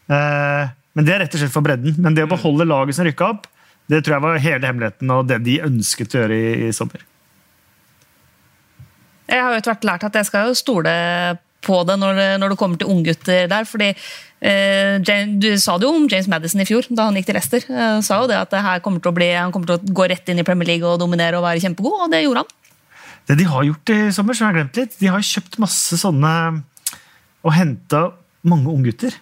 [0.09, 1.95] Eh, Men det er rett og slett for bredden.
[2.03, 3.45] Men det å beholde laget som rykka opp,
[3.89, 7.05] det tror jeg var hele hemmeligheten og det de ønsket å gjøre i, i sommer.
[9.29, 10.93] Jeg har jo etter hvert lært at jeg skal jo stole
[11.65, 13.65] på det når når det kommer til unggutter der.
[13.69, 17.29] fordi eh, James, Du sa det jo om James Madison i fjor, da han gikk
[17.31, 17.67] til Leicester.
[17.69, 20.29] Eh, sa jo det at det her kommer bli, Han kommer til å gå rett
[20.29, 22.55] inn i Premier League og dominere og være kjempegod, og det gjorde han.
[23.29, 25.99] Det de har gjort i sommer, som jeg har glemt litt, de har kjøpt masse
[26.01, 26.63] sånne
[27.45, 28.13] og henta
[28.49, 29.13] mange unggutter.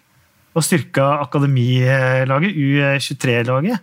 [0.56, 3.78] Og styrka akademilaget, U23-laget,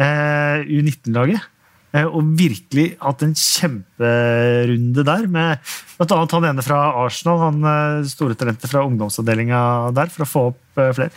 [0.00, 1.44] eh, U19-laget.
[1.92, 5.58] eh, Og virkelig hatt en kjemperunde der, med
[5.98, 6.26] bl.a.
[6.32, 10.62] han ene fra Arsenal, han eh, store talentet fra ungdomsavdelinga der, for å få opp
[10.76, 11.12] flere.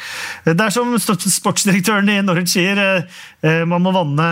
[0.45, 2.79] Det er som sportsdirektøren i Norwich sier,
[3.67, 4.27] man må vanne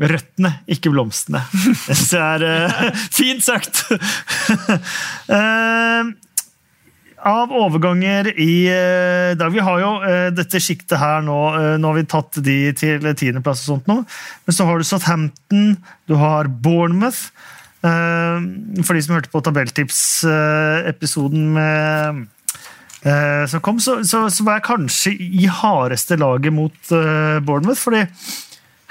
[0.00, 1.42] røttene, ikke blomstene.
[2.10, 2.70] Det er
[3.18, 3.82] fint sagt.
[7.26, 9.52] Av overganger i eh, dag.
[9.52, 11.54] Vi har jo eh, dette sjiktet her nå.
[11.58, 13.96] eh, nå har vi tatt de til tiendeplass og sånt nå.
[14.46, 15.76] Men så har du Southampton,
[16.08, 17.22] du har Bournemouth.
[17.80, 22.28] For de som hørte på tabelltipsepisoden med
[23.48, 28.04] som kom, så, så, så var jeg kanskje i hardeste laget mot Bournemouth, fordi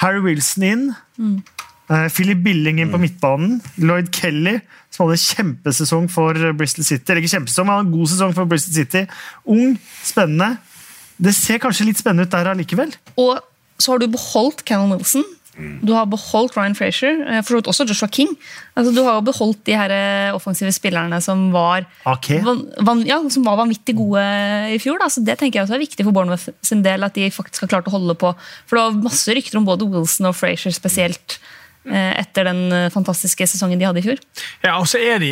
[0.01, 0.93] Harry Wilson inn.
[1.19, 1.58] Eh,
[1.89, 3.57] Philip Billing inn på midtbanen.
[3.81, 4.59] Lloyd Kelly,
[4.93, 7.07] som hadde kjempesesong for Bristol City.
[7.09, 9.05] Eller ikke kjempesesong, men en god sesong for Bristol City.
[9.49, 9.73] Ung,
[10.05, 10.53] spennende.
[11.19, 12.93] Det ser kanskje litt spennende ut der allikevel.
[13.19, 13.41] Og
[13.79, 15.25] så har du beholdt Callum Wilson.
[15.83, 18.29] Du har beholdt Ryan Frazier, eh, for så vidt også Joshua King.
[18.79, 22.39] Altså, du har jo beholdt de her eh, offensive spillerne som var, okay.
[22.45, 24.23] van, van, ja, som var vanvittig gode
[24.71, 25.01] i fjor.
[25.01, 25.09] Da.
[25.11, 27.73] Så Det tenker jeg også er viktig for Bournemouth sin del, at de faktisk har
[27.75, 28.31] klart å holde på.
[28.69, 32.89] For det var masse rykter om både Wilson og Frazier spesielt eh, etter den eh,
[32.93, 34.19] fantastiske sesongen de hadde i fjor.
[34.63, 35.31] Ja, og så er de,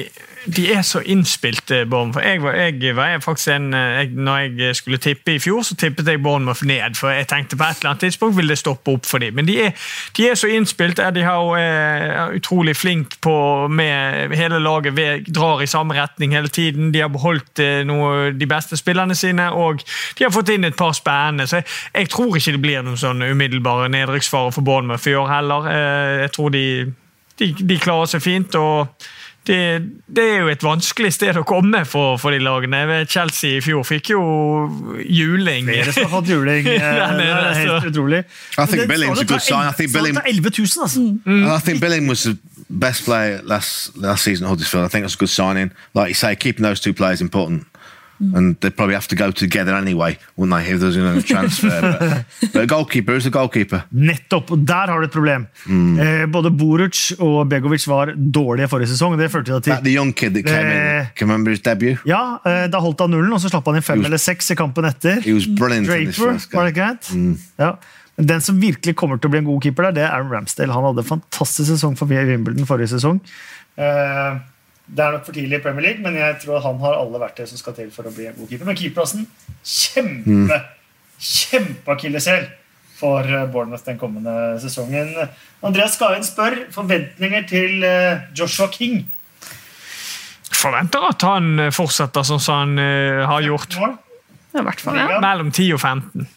[0.55, 2.23] de er så innspilt, eh, Bournemouth.
[2.23, 5.75] Jeg var, jeg var faktisk en, eh, jeg, når jeg skulle tippe i fjor, så
[5.75, 6.95] tippet jeg Bournemouth ned.
[6.95, 9.35] For jeg tenkte på et eller annet tidspunkt vil det stoppe opp for dem.
[9.35, 9.71] Men de er,
[10.17, 11.01] de er så innspilt.
[11.13, 16.47] De har jo, utrolig flink på med hele laget ved, drar i samme retning hele
[16.47, 16.91] tiden.
[16.93, 19.83] De har beholdt eh, noe, de beste spillerne sine, og
[20.17, 21.47] de har fått inn et par spennende.
[21.47, 25.31] Så jeg, jeg tror ikke det blir noen sånn umiddelbare nedrykksfare for Bournemouth i år
[25.31, 25.69] heller.
[25.73, 26.65] Eh, Jeg tror de,
[27.41, 28.55] de, de klarer seg fint.
[28.55, 29.09] og
[29.47, 29.57] det,
[30.11, 32.81] det er jo et vanskelig sted å komme for, for de lagene.
[33.07, 34.21] Chelsea i fjor fikk jo
[35.07, 35.69] juling.
[35.69, 36.67] Flere som har fått juling.
[36.73, 38.23] eh, Det er helt utrolig.
[38.57, 39.69] I think Men Billing's sa a good sign.
[39.69, 41.05] I think Billing- ta 11 000, altså.
[41.55, 42.35] I think Billing was the
[42.69, 44.85] best player last last season at Huddersfield.
[44.85, 45.71] I think that's a good signing.
[45.95, 47.63] Like you say, keeping those two players important.
[48.19, 51.69] And they'd probably have to go together anyway, wouldn't they, if there was a transfer.
[51.81, 53.83] but, but a goalkeeper is a goalkeeper.
[53.93, 55.45] Nettopp, og der har du et problem.
[55.69, 59.17] Eh, både Boruc og Begovic var dårlige forrige sesong.
[59.17, 61.05] det førte til That the young kid that came in, Eh.
[61.15, 61.97] can remember his debut?
[62.05, 64.55] Ja, eh, Da holdt han nullen, og så slapp han inn fem eller seks i
[64.55, 65.21] kampen etter.
[65.21, 67.11] He was brilliant Draper, var det greit?
[67.13, 67.37] Mm.
[67.59, 67.75] Ja.
[68.17, 70.73] Den som virkelig kommer til å bli en god keeper, der, det er Aaron Ramsdale.
[70.73, 73.19] Han hadde en fantastisk sesong for Wimbledon forrige sesong.
[73.77, 74.39] Eh,
[74.87, 77.45] Det er nok for tidlig i Premier League, men jeg tror han har alle verktøy
[77.49, 78.69] som skal til for å bli en god keeper.
[78.69, 79.27] Men keeperplassen
[79.67, 80.61] kjempe,
[81.19, 82.47] kjempeakilleshæl
[82.97, 85.11] for eh, Bournemouth den kommende sesongen.
[85.65, 89.03] Andreas Skaien spør forventninger til eh, Joshua King.
[90.55, 93.77] Forventer at han eh, fortsetter sånn som han har gjort.
[94.57, 95.19] I hvert fall, ja.
[95.21, 96.27] Mellom 10 og 15.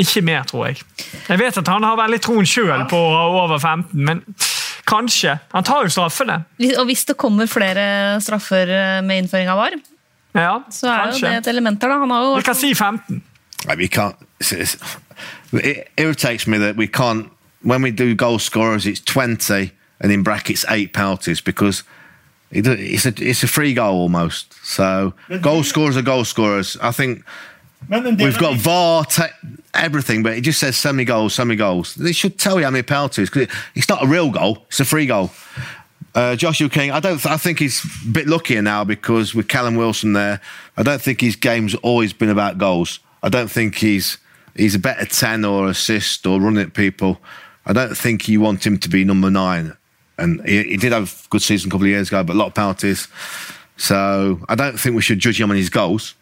[0.00, 0.82] Ikke mer, tror jeg.
[1.28, 4.20] Jeg vet at han har veldig troen sjøl på over 15, men
[4.90, 5.38] kanskje.
[5.54, 6.40] Han tar jo straffene.
[6.78, 9.78] Og hvis det kommer flere straffer eh, med innføring av VAR,
[10.34, 11.88] Ja, så er jo det et element der.
[11.90, 11.98] da.
[12.04, 13.22] Han har jo Vi kan si 15.
[13.66, 14.16] Like, we can't.
[15.52, 17.26] It irritates me that we can't.
[17.62, 19.70] When we do goal scorers, it's twenty,
[20.00, 21.82] and in brackets eight penalties because
[22.50, 24.54] it, it's a it's a free goal almost.
[24.64, 25.12] So
[25.42, 26.76] goal scorers are goal scorers.
[26.80, 27.22] I think
[28.24, 29.22] we've got VAR, te-
[29.74, 31.94] everything, but it just says semi goals, semi goals.
[31.94, 34.80] They should tell you how many penalties because it, it's not a real goal; it's
[34.80, 35.30] a free goal.
[36.14, 37.18] Uh, Joshua King, I don't.
[37.18, 40.40] Th- I think he's a bit luckier now because with Callum Wilson there,
[40.76, 42.98] I don't think his game's always been about goals.
[43.22, 44.18] I don't think he's
[44.56, 47.20] he's a better ten or assist or running at people.
[47.66, 49.76] I don't think you want him to be number nine,
[50.18, 52.38] and he, he did have a good season a couple of years ago, but a
[52.38, 53.06] lot of penalties.
[53.76, 56.14] So I don't think we should judge him on his goals.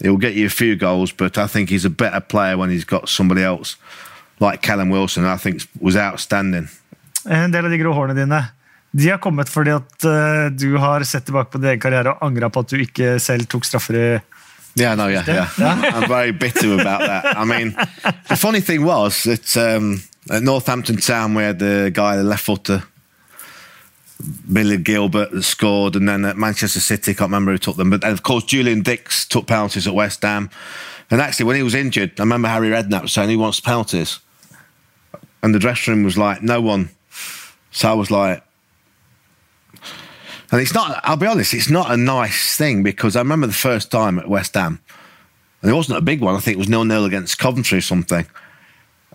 [0.00, 2.84] He'll get you a few goals, but I think he's a better player when he's
[2.84, 3.76] got somebody else
[4.40, 5.24] like Callum Wilson.
[5.24, 6.68] I think was outstanding.
[7.28, 8.44] En del av de grå hårene dine
[8.90, 12.22] de har kommet fordi at eh, du har sett tilbake på din egen karriere og
[12.24, 14.08] angra på at du ikke selv tok straffer i
[14.78, 15.48] Yeah, no, yeah, yeah.
[15.58, 17.36] I'm very bitter about that.
[17.36, 17.74] I mean,
[18.28, 22.44] the funny thing was that um, at Northampton Town we had the guy, the left
[22.44, 22.84] footer,
[24.52, 28.12] Billy Gilbert, scored, and then at Manchester City, can't remember who took them, but then,
[28.12, 30.50] of course Julian Dix took penalties at West Ham.
[31.10, 34.18] And actually, when he was injured, I remember Harry Redknapp saying he wants penalties,
[35.42, 36.90] and the dressing room was like, no one.
[37.70, 38.42] So I was like,
[40.50, 43.52] and it's not, I'll be honest, it's not a nice thing because I remember the
[43.52, 44.80] first time at West Ham,
[45.62, 47.82] and it wasn't a big one, I think it was nil nil against Coventry or
[47.82, 48.26] something.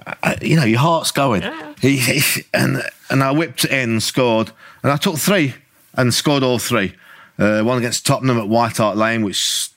[0.06, 1.44] I, you know, your heart's going.
[1.80, 4.52] He, he- and, and I whipped it in, scored,
[4.84, 5.56] and I took three
[5.94, 6.96] and scored all three.
[7.40, 9.70] Uh, one against Tottenham at White Hart Lane, which,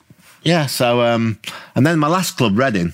[0.42, 1.38] yeah, so, um,
[1.74, 2.92] and then my last club, Reading,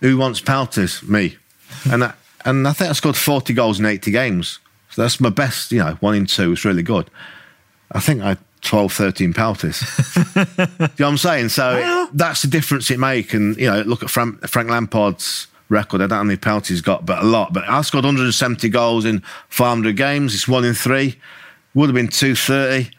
[0.00, 1.02] who wants penalties?
[1.02, 1.36] Me.
[1.90, 2.12] And I,
[2.44, 4.58] and I think I scored 40 goals in 80 games.
[4.90, 6.52] So that's my best, you know, one in two.
[6.52, 7.10] It's really good.
[7.92, 9.82] I think I had 12, 13 penalties.
[10.36, 11.48] You know what I'm saying?
[11.50, 13.34] So that's the difference it make.
[13.34, 16.00] And, you know, look at Frank, Frank Lampard's record.
[16.00, 17.52] I don't know how many penalties he's got, but a lot.
[17.52, 20.34] But I scored 170 goals in 500 games.
[20.34, 21.18] It's one in three.
[21.74, 22.90] Would have been 230.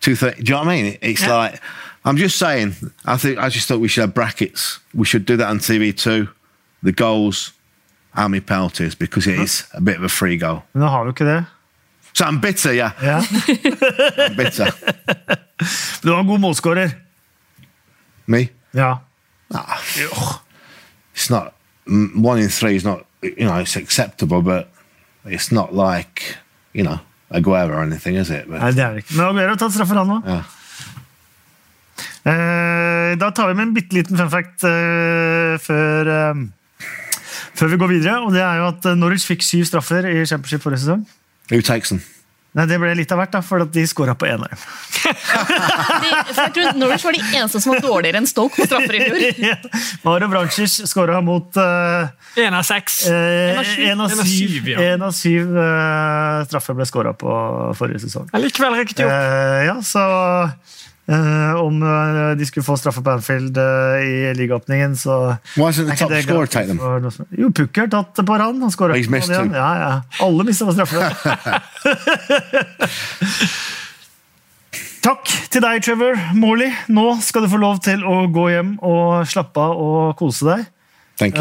[0.00, 0.42] 230.
[0.42, 0.98] Do you know what I mean?
[1.00, 1.34] It's Yeah.
[1.34, 1.60] like,
[2.04, 2.74] I'm just saying.
[3.04, 4.80] I think I just thought we should have brackets.
[4.94, 6.28] We should do that on TV too.
[6.82, 7.52] The goals,
[8.14, 10.62] how many penalties, because it is a bit of a free goal.
[10.74, 11.44] Nå har du ikke det.
[12.14, 12.90] So I'm bitter, yeah.
[13.02, 13.20] Ja.
[14.26, 14.70] I'm bitter.
[16.02, 16.90] Du var en god målskårer.
[18.26, 18.48] Me?
[18.74, 18.98] Ja.
[19.50, 19.60] Nah.
[19.68, 20.42] Ah.
[21.14, 21.54] It's not
[21.86, 24.68] one in three is not you know it's acceptable, but
[25.24, 26.36] it's not like
[26.72, 26.98] you know
[27.32, 28.48] Aguero or anything, is it?
[28.48, 29.16] But, Nei, det er det ikke.
[29.16, 30.26] Men Aguero har tatt straffer, han òg.
[30.28, 30.44] yeah.
[32.22, 36.86] Eh, da tar vi med en bitte liten fun fact eh, før, eh,
[37.58, 38.20] før vi går videre.
[38.22, 41.02] Og det er jo at eh, Norwich fikk syv straffer i Championship forrige sesong.
[41.50, 42.02] Who takes them?
[42.52, 44.28] Nei, Det ble litt av hvert, da, for at de skåra på.
[44.28, 44.40] De,
[46.54, 49.70] tror Norwich var de eneste som var dårligere enn Stoke på straffer i fjor.
[50.04, 53.06] Mario Branchers skåra mot Én uh, av seks.
[53.08, 53.86] Én En av syv.
[53.88, 54.84] en av syv, syv, ja.
[54.92, 57.32] en av syv eh, straffer ble skåra på
[57.78, 58.28] forrige sesong.
[58.36, 59.16] Likevel riktig opp.
[59.16, 60.82] Uh, ja, så eh,
[61.58, 66.10] om eh, de skulle få straffe på Anfield eh, i ligaåpningen, så Hvorfor the top
[66.78, 68.60] for noe som- Jo, Pukki har tatt på rad.
[68.62, 68.94] Han skåra.
[69.54, 70.00] Ja, ja.
[70.24, 71.02] Alle mista på straffe.
[75.02, 76.70] Takk til deg, Trevor Morley.
[76.94, 80.62] Nå skal du få lov til å gå hjem og slappe av og kose deg.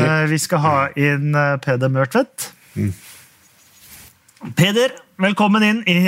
[0.02, 2.50] Eh, Vi skal ha inn eh, Peder Mørtvedt.
[4.58, 4.90] Peder,
[5.22, 6.00] velkommen inn i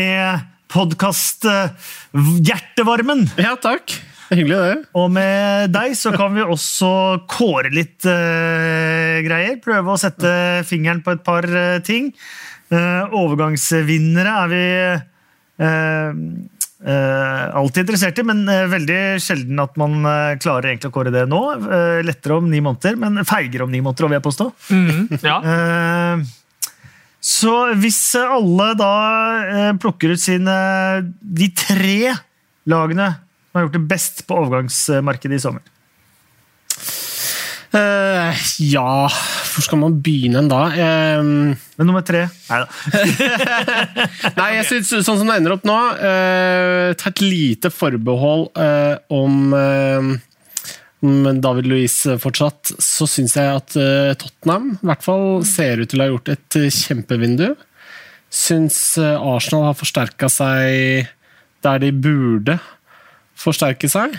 [0.74, 1.46] podkast
[2.14, 3.28] Hjertevarmen.
[3.38, 3.94] Ja, takk.
[4.34, 4.78] Hyggelig, det.
[4.98, 6.90] Og med deg så kan vi også
[7.30, 9.60] kåre litt uh, greier.
[9.62, 12.10] Prøve å sette fingeren på et par uh, ting.
[12.74, 14.64] Uh, overgangsvinnere er vi
[15.62, 16.12] eh,
[16.90, 21.14] eh, alltid interessert i, men eh, veldig sjelden at man eh, klarer egentlig å kåre
[21.14, 21.42] det nå.
[21.62, 24.50] Eh, lettere om ni måneder, men feigere om ni måneder, vil jeg påstå.
[25.22, 25.38] Ja.
[27.24, 28.94] Så hvis alle da
[29.48, 30.56] eh, plukker ut sine
[31.24, 32.16] De tre
[32.68, 33.14] lagene
[33.54, 35.62] som har gjort det best på overgangsmarkedet i sommer.
[37.74, 40.60] Uh, ja, hvor skal man begynne da?
[40.74, 42.68] Uh, Men nummer tre Nei da.
[44.40, 48.94] nei, jeg synes, sånn som det ender opp nå uh, Ta et lite forbehold eh,
[49.14, 49.56] om,
[51.04, 52.74] eh, om David Louis fortsatt.
[52.80, 56.34] Så syns jeg at eh, Tottenham i hvert fall ser ut til å ha gjort
[56.34, 57.50] et eh, kjempevindu.
[58.34, 61.12] Syns eh, Arsenal har forsterka seg
[61.64, 62.58] der de burde
[63.40, 64.16] forsterke seg.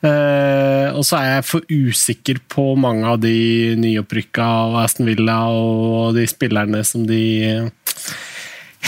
[0.00, 5.42] Uh, og så er jeg for usikker på mange av de nyopprykka av Aston Villa
[5.52, 7.66] og de spillerne som de eh,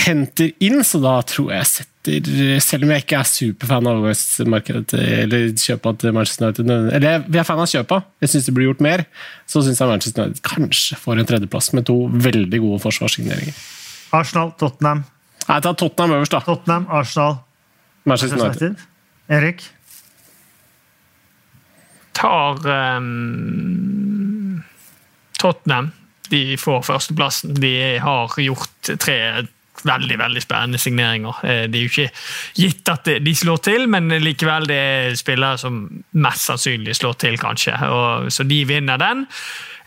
[0.03, 1.92] henter inn, så da tror jeg setter
[2.59, 7.38] Selv om jeg ikke er superfan av overgangsmarkedet eller kjøpa til Manchester United Eller vi
[7.38, 9.05] er fan av kjøpa, jeg syns det blir gjort mer.
[9.46, 13.55] Så syns jeg Manchester United kanskje får en tredjeplass med to veldig gode forsvarssigneringer.
[14.18, 15.05] Arsenal, Tottenham,
[15.48, 16.40] Nei, ta Tottenham øverst, da.
[16.46, 17.36] Tottenham, Arsenal,
[18.05, 18.66] Manchester Manchester United.
[18.66, 18.86] United.
[19.28, 19.70] Erik?
[22.12, 24.62] Tar um,
[25.38, 25.90] Tottenham.
[26.30, 27.55] De får førsteplassen.
[27.61, 29.46] De har gjort tre
[29.84, 31.38] veldig veldig spennende signeringer.
[31.44, 32.10] Eh, Det er jo ikke
[32.54, 37.38] gitt at de- slår til, men likevel det er spillere som mest sannsynlig slår til,
[37.38, 37.74] kanskje.
[37.88, 39.26] Og, så de vinner den.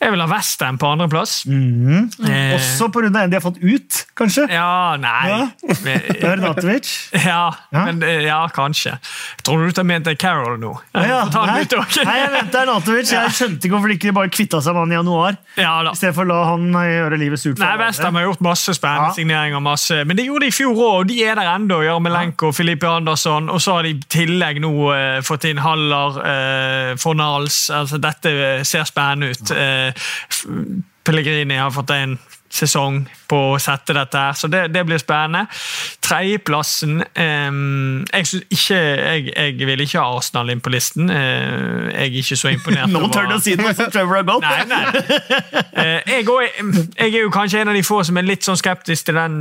[0.06, 1.34] Jeg vil ha Western på andreplass.
[1.50, 2.10] Mhm.
[2.30, 3.08] Eh, Også pga.
[3.24, 4.46] en de har fått ut, kanskje?
[4.54, 5.48] Ja, nei Ja.
[6.22, 7.10] Bernatovic?
[7.14, 7.86] Ja, Ja.
[7.86, 8.92] men eh, ja, kanskje.
[9.00, 10.74] Jeg tror du mente Carol nå.
[10.94, 11.20] Ja, ja.
[11.26, 12.06] Nei, ut okay.
[12.06, 13.12] Nei, jeg mente Bernatovic.
[13.12, 15.38] Jeg skjønte ikke hvorfor de ikke bare kvitta seg med han i januar.
[15.60, 15.92] Ja da.
[15.96, 17.60] I stedet for å la han eh, gjøre livet surt.
[17.62, 19.14] Nei, Western har gjort masse spennende Ja.
[19.18, 20.02] signeringer, masse.
[20.06, 21.82] men det gjorde de i fjor òg, og de er der ennå.
[21.86, 26.96] Jarmelenko, Filippe Andersson, og så har de i tillegg nå eh, fått inn Haller, eh,
[27.02, 27.70] Fornals.
[27.74, 29.52] Altså, dette ser spennende ut.
[29.56, 29.95] Eh, f-
[31.06, 32.18] Pellegrini har fått en
[32.56, 35.44] sesong på å sette dette her, så det, det blir spennende.
[36.06, 37.58] Tredjeplassen eh,
[38.14, 39.26] jeg, synes ikke, jeg,
[39.60, 41.10] jeg vil ikke ha Arsenal inn på listen.
[41.12, 42.90] Eh, jeg er ikke så imponert.
[42.96, 44.48] Nå tør du å si det som Trevor har gått!
[44.48, 45.20] Nei, nei.
[45.76, 46.26] Eh, jeg,
[46.96, 49.40] jeg er jo kanskje en av de få som er litt sånn skeptisk til den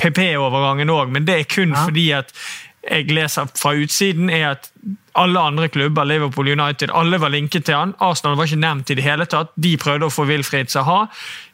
[0.00, 1.84] PP-overgangen òg, men det er kun Ja.
[1.86, 2.32] fordi at
[2.84, 4.70] jeg leser fra utsiden, er at
[5.14, 7.94] alle andre klubber, Liverpool United, alle var linket til han.
[8.02, 9.52] Arsenal var ikke nevnt i det hele tatt.
[9.54, 11.04] De prøvde å få Wilfried Saha.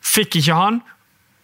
[0.00, 0.80] Fikk ikke han.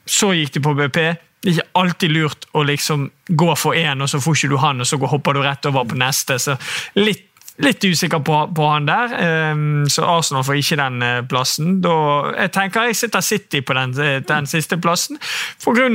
[0.09, 1.01] Så gikk de på BP.
[1.45, 4.59] Det er ikke alltid lurt å liksom gå for én, og så får ikke du
[4.62, 6.39] han, og så hopper du rett over på neste.
[6.43, 6.57] Så
[6.99, 9.12] litt Litt usikker på, på han der,
[9.52, 11.78] um, så Arsenal får ikke den uh, plassen.
[11.80, 11.94] Da,
[12.36, 15.16] jeg tenker jeg sitter City på den, eh, den siste plassen,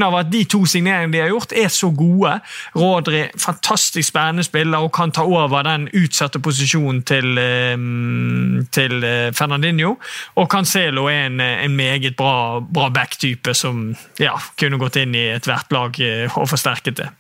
[0.01, 2.34] av at de to signeringene de har gjort, er så gode.
[2.76, 9.30] Rodri, fantastisk spennende spiller, og kan ta over den utsatte posisjonen til, um, til uh,
[9.38, 9.99] Fernandinho.
[10.41, 15.30] Og Cancelo er en, en meget bra, bra back-type som ja, kunne gått inn i
[15.36, 17.12] ethvert lag uh, og forsterket det.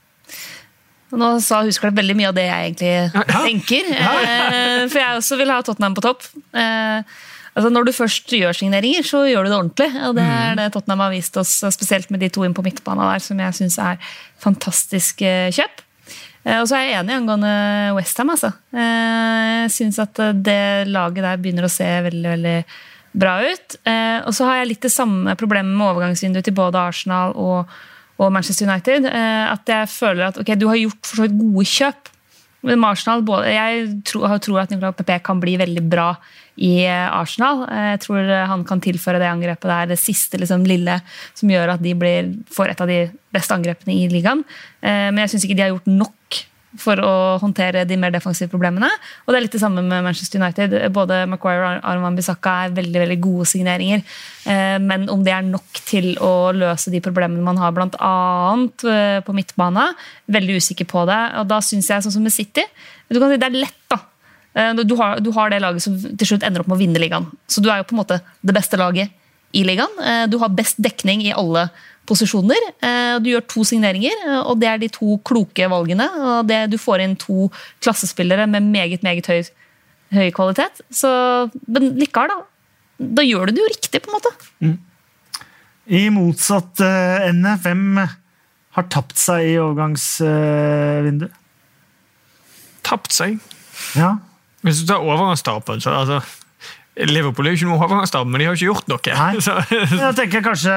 [1.11, 3.91] Nå sa Husklepp veldig mye av det jeg egentlig tenker.
[3.97, 6.25] Eh, For jeg også vil ha Tottenham på topp.
[6.53, 7.03] Eh,
[7.51, 9.87] Altså, når du først gjør signeringer, så gjør du det ordentlig.
[10.07, 13.03] Og det er det Tottenham har vist oss, spesielt med de to inn på midtbanen
[13.11, 13.97] der, som jeg syns er
[14.39, 15.83] fantastiske kjøp.
[16.45, 17.51] Eh, Og så er jeg enig angående
[17.97, 18.31] Westham.
[18.31, 18.53] Altså.
[18.71, 20.15] Eh, Jeg syns at
[20.47, 22.55] det laget der begynner å se veldig, veldig
[23.19, 23.75] bra ut.
[23.85, 27.67] Eh, Og så har jeg litt det samme problemet med overgangsvinduet til både Arsenal og,
[28.19, 29.05] og Manchester United.
[29.05, 32.11] eh, At jeg føler at ok, du har gjort for så vidt gode kjøp.
[32.63, 36.11] Men Arsenal, både, jeg tror, har at Nicolas Pepe kan bli veldig bra
[36.57, 37.63] i eh, Arsenal.
[37.65, 41.01] Eh, Jeg tror han kan tilføre det angrepet der, det siste liksom, lille
[41.33, 44.43] som gjør at de blir, får et av de beste angrepene i ligaen.
[44.81, 46.13] Men jeg syns ikke de har gjort nok
[46.79, 48.87] for å håndtere de mer defensive problemene.
[49.25, 50.75] Og det er litt det samme med Manchester United.
[50.95, 54.03] Både Maguire og Arman Bissaka er veldig veldig gode signeringer.
[54.45, 58.13] Eh, Men om det er nok til å løse de problemene man har bl.a.
[59.25, 59.89] på midtbane,
[60.31, 61.19] veldig usikker på det.
[61.41, 62.63] Og da syns jeg, sånn som med City
[63.11, 63.99] du kan si Det er lett, da.
[64.55, 66.99] Eh, Du har, du har det laget som til slutt ender opp med å vinne
[66.99, 67.27] ligaen.
[67.47, 69.11] Så du er jo på en måte det beste laget
[69.53, 69.91] i ligaen.
[69.99, 71.69] Eh, Du har best dekning i alle
[72.11, 72.61] posisjoner.
[72.83, 76.07] Eh, Du gjør to signeringer, eh, og det er de to kloke valgene.
[76.19, 77.49] og det, Du får inn to
[77.81, 79.43] klassespillere med meget meget høy,
[80.13, 80.81] høy kvalitet.
[80.91, 81.09] Så,
[81.67, 82.41] men likevel, da.
[83.01, 84.77] Da gjør du det jo riktig, på en måte.
[85.91, 87.97] I motsatt uh, ende, hvem
[88.77, 91.31] har tapt seg i overgangsvinduet?
[92.85, 93.39] Tapt seg.
[93.97, 94.13] Ja.
[94.61, 96.21] Hvis du tar overgangsstapen, så altså
[97.07, 99.15] Liverpool er jo ikke noe overgangstap, men de har jo ikke gjort noe.
[99.15, 99.41] Nei.
[99.45, 100.75] Så, Jeg tenker kanskje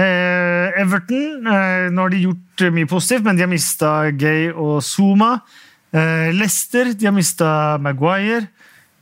[0.00, 1.46] Everton.
[1.46, 5.36] Eh, nå har de gjort mye positivt, men de har mista Gay og Zuma.
[5.94, 8.48] Eh, Leicester, de har mista Maguire.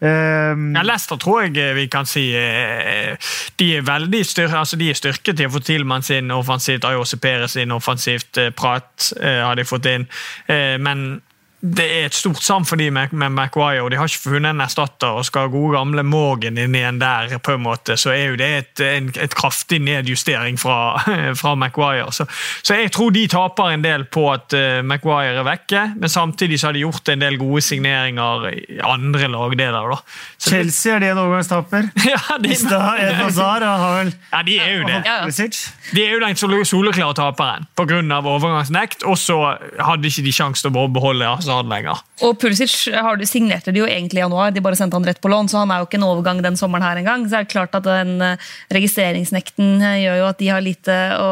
[0.03, 3.13] Um, ja, Leicester tror jeg vi kan si eh,
[3.55, 7.21] de er veldig styr, altså de er styrket til å få Tilman sin offensivt, Ayose
[7.23, 10.09] Perez sin offensivt, eh, Prat eh, har de fått inn.
[10.51, 11.21] Eh, men
[11.63, 14.51] det er et stort savn for de med, med Maguire, og de har ikke funnet
[14.51, 15.15] en erstatter.
[15.15, 18.49] og Skal gode gamle Morgan inn igjen der, på en måte, så er jo det
[18.57, 20.99] et, en, et kraftig nedjustering fra,
[21.41, 22.11] fra Maguire.
[22.13, 22.27] Så,
[22.67, 26.59] så jeg tror de taper en del på at uh, Maguire er vekke, men samtidig
[26.59, 29.95] så har de gjort en del gode signeringer i andre lagdeler.
[29.95, 30.01] da.
[30.43, 31.93] Så Chelsea, er det en overgangstaper?
[32.11, 34.99] ja, de, Mista Ed Hazard har vel ja, de er jo det.
[35.07, 35.47] Ja, ja.
[35.93, 38.03] De er jo den soleklare taperen pga.
[38.19, 39.39] overgangsnekt, og så
[39.79, 42.01] hadde ikke de sjanse til å beholde Hazard lenger.
[42.27, 45.21] Og Pulisic har du, signerte de jo egentlig i januar, de bare sendte han rett
[45.23, 47.27] på lån, så han er jo ikke en overgang den sommeren her engang.
[47.29, 50.97] Så er det klart at den eh, registreringsnekten eh, gjør jo at de har lite
[51.19, 51.29] å,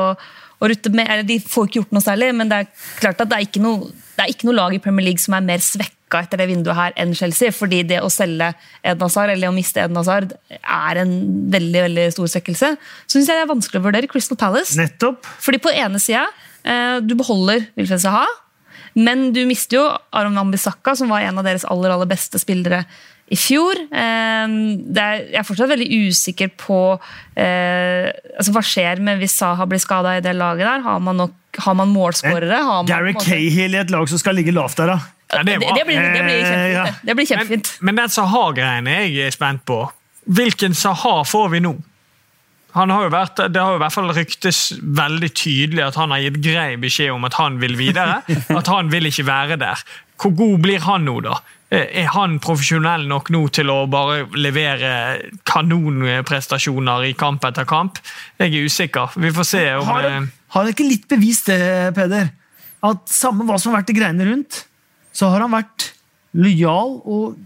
[0.60, 1.08] å rutte med.
[1.08, 2.68] Eller de får ikke gjort noe særlig, men det er
[3.00, 5.36] klart at det er ikke noe, det er ikke noe lag i Premier League som
[5.38, 7.54] er mer svekka etter det vinduet her enn Chelsea.
[7.54, 8.52] Fordi det å selge
[8.82, 11.16] Eden Hazard, eller å miste Eden Hazard, er en
[11.54, 12.74] veldig veldig stor svekkelse.
[13.06, 14.76] Så syns jeg det er vanskelig å vurdere Crystal Palace.
[14.78, 15.26] Nettopp.
[15.40, 16.26] Fordi på ene sida,
[16.64, 18.28] eh, du beholder Wilfred Zaha,
[18.94, 19.86] men du mister jo
[20.16, 22.84] Aron Wambisaka, som var en av deres aller, aller beste spillere
[23.30, 23.78] i fjor.
[23.78, 24.54] Eh,
[24.90, 26.78] det er, jeg er fortsatt veldig usikker på
[27.38, 30.82] eh, altså hva skjer med hvis Saha blir skada i det laget der.
[30.86, 32.58] Har man, nok, har man målskårere?
[32.58, 34.98] Har man, Gary Cahill i et lag som skal ligge lavt der, da.
[35.30, 36.74] Ja, det det, er det, blir, det blir Eh, kjempefint.
[36.74, 36.84] ja.
[36.90, 37.14] det.
[37.14, 37.72] Blir Men, kjempefint.
[37.86, 39.78] men den Saha-greiene er jeg spent på.
[40.26, 41.76] Hvilken Saha får vi nå?
[42.74, 46.22] Han har vært, det har jo i hvert fall ryktes veldig tydelig at han har
[46.22, 48.20] gitt grei beskjed om at han vil videre.
[48.60, 49.82] At han vil ikke være der.
[50.20, 51.38] hvor god blir han nå, da?
[51.70, 54.90] Eh, Er han profesjonell nok nå til å bare levere
[55.46, 57.98] kanonprestasjoner i kamp etter kamp?
[58.38, 59.16] Jeg er usikker.
[59.16, 62.30] Vi får se om Har det, han har han ikke litt bevist det, Peder?
[62.82, 64.64] At samme hva som har vært i greiene rundt,
[65.12, 65.90] så har han vært
[66.38, 67.36] lojal og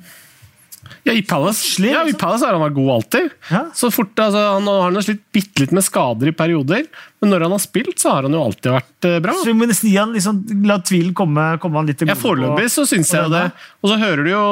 [1.05, 2.21] Ja, I Palace, ja, i liksom.
[2.23, 3.33] Palace har han vært god alltid.
[3.51, 3.61] Ja.
[3.77, 6.87] Så fort, altså, Han har slitt bitte litt med skader i perioder,
[7.21, 9.35] men når han har spilt, så har han jo alltid vært eh, bra.
[9.37, 12.25] Så nesten gi han liksom, La tvilen komme, komme han litt til Ja, gode.
[12.25, 13.45] Foreløpig så syns jeg det.
[13.85, 14.45] Og så hører du jo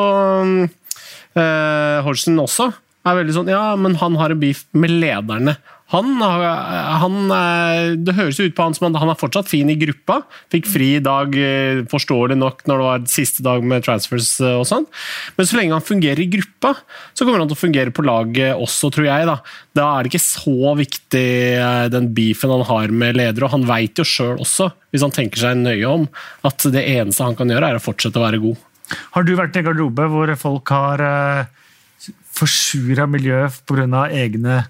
[1.41, 2.69] øh, Hodgson også.
[3.03, 5.57] Er veldig sånn, ja, men han har en beef med lederne.
[5.93, 9.77] Han, han eh, Det høres ut på han som han, han er fortsatt fin i
[9.77, 10.23] gruppa.
[10.53, 14.57] Fikk fri i dag, eh, forståelig nok, når det var siste dag med transfers eh,
[14.57, 14.89] og sånn.
[15.37, 16.75] Men så lenge han fungerer i gruppa,
[17.13, 19.29] så kommer han til å fungere på laget også, tror jeg.
[19.29, 19.39] Da
[19.77, 21.29] Da er det ikke så viktig
[21.61, 25.15] eh, den beefen han har med ledere, og han veit jo sjøl også, hvis han
[25.15, 26.09] tenker seg nøye om,
[26.49, 28.69] at det eneste han kan gjøre, er å fortsette å være god.
[29.15, 31.03] Har du vært i en garderobe hvor folk har
[32.33, 34.09] forsura miljøet pga.
[34.09, 34.63] egne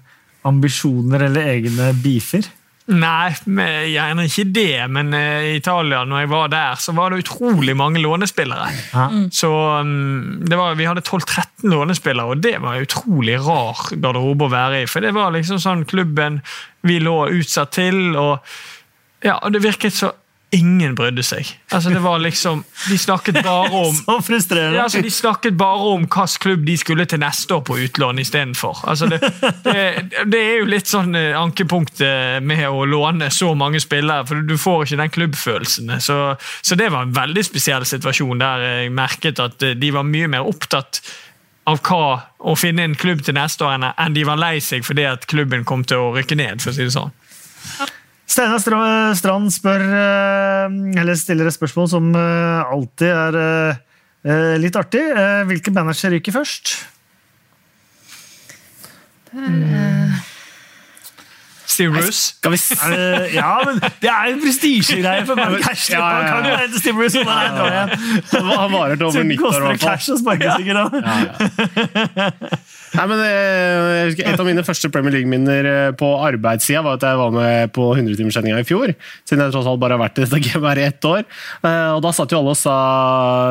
[0.47, 2.49] ambisjoner eller egne beefer?
[2.91, 7.13] Nei, men gjerne ikke det, men eh, i Italia, når jeg var der, så var
[7.13, 8.65] det utrolig mange lånespillere.
[8.91, 9.05] Ja.
[9.31, 14.49] Så um, det var, Vi hadde 12-13 lånespillere, og det var en utrolig rar garderobe
[14.49, 14.89] å være i.
[14.91, 16.41] For det var liksom sånn klubben
[16.83, 18.43] vi lå utsatt til, og
[19.23, 20.11] ja, det virket så
[20.53, 21.47] ingen brydde seg.
[21.73, 24.77] Altså, det var liksom, De snakket bare om Så frustrerende.
[24.77, 28.21] ja, altså, De snakket bare om hvilken klubb de skulle til neste år på utlån
[28.21, 28.83] istedenfor.
[28.89, 29.19] Altså, det,
[29.65, 29.75] det,
[30.31, 34.55] det er jo litt sånn eh, ankepunktet med å låne så mange spillere, for du
[34.59, 35.93] får ikke den klubbfølelsen.
[36.03, 36.19] Så,
[36.61, 40.29] så det var en veldig spesiell situasjon der jeg merket at eh, de var mye
[40.37, 41.01] mer opptatt
[41.69, 42.05] av hva
[42.43, 45.63] å finne en klubb til neste år enn de var lei seg fordi at klubben
[45.63, 46.59] kom til å rykke ned.
[46.61, 47.13] for å si det sånn.
[48.29, 48.59] Steinar
[49.17, 55.03] Strand spør, eh, eller stiller et spørsmål som eh, alltid er eh, litt artig.
[55.03, 56.75] Hvilke Hvilken manager ryker først?
[61.73, 62.35] Steve Bruce.
[62.37, 62.57] Skal vi
[62.93, 65.57] Eh, ja, men det er en prestisjegreie for meg.
[65.63, 66.57] Cash, Ja, ja, ja.
[66.61, 67.89] Kan Steve Bruce, og bare dra igjen.
[68.49, 69.89] Han varer til over 90 år, i hvert fall.
[69.89, 70.77] cash sparke sikkert.
[72.93, 76.99] Nei, men eh, jeg husker Et av mine første Premier League-minner eh, på arbeidssida var
[76.99, 78.93] at jeg var med på 100-timerssendinga i fjor.
[79.25, 81.23] Siden jeg tross alt bare har vært i dette gamet her i ett år.
[81.65, 82.75] Eh, Og Da satt jo alle og sa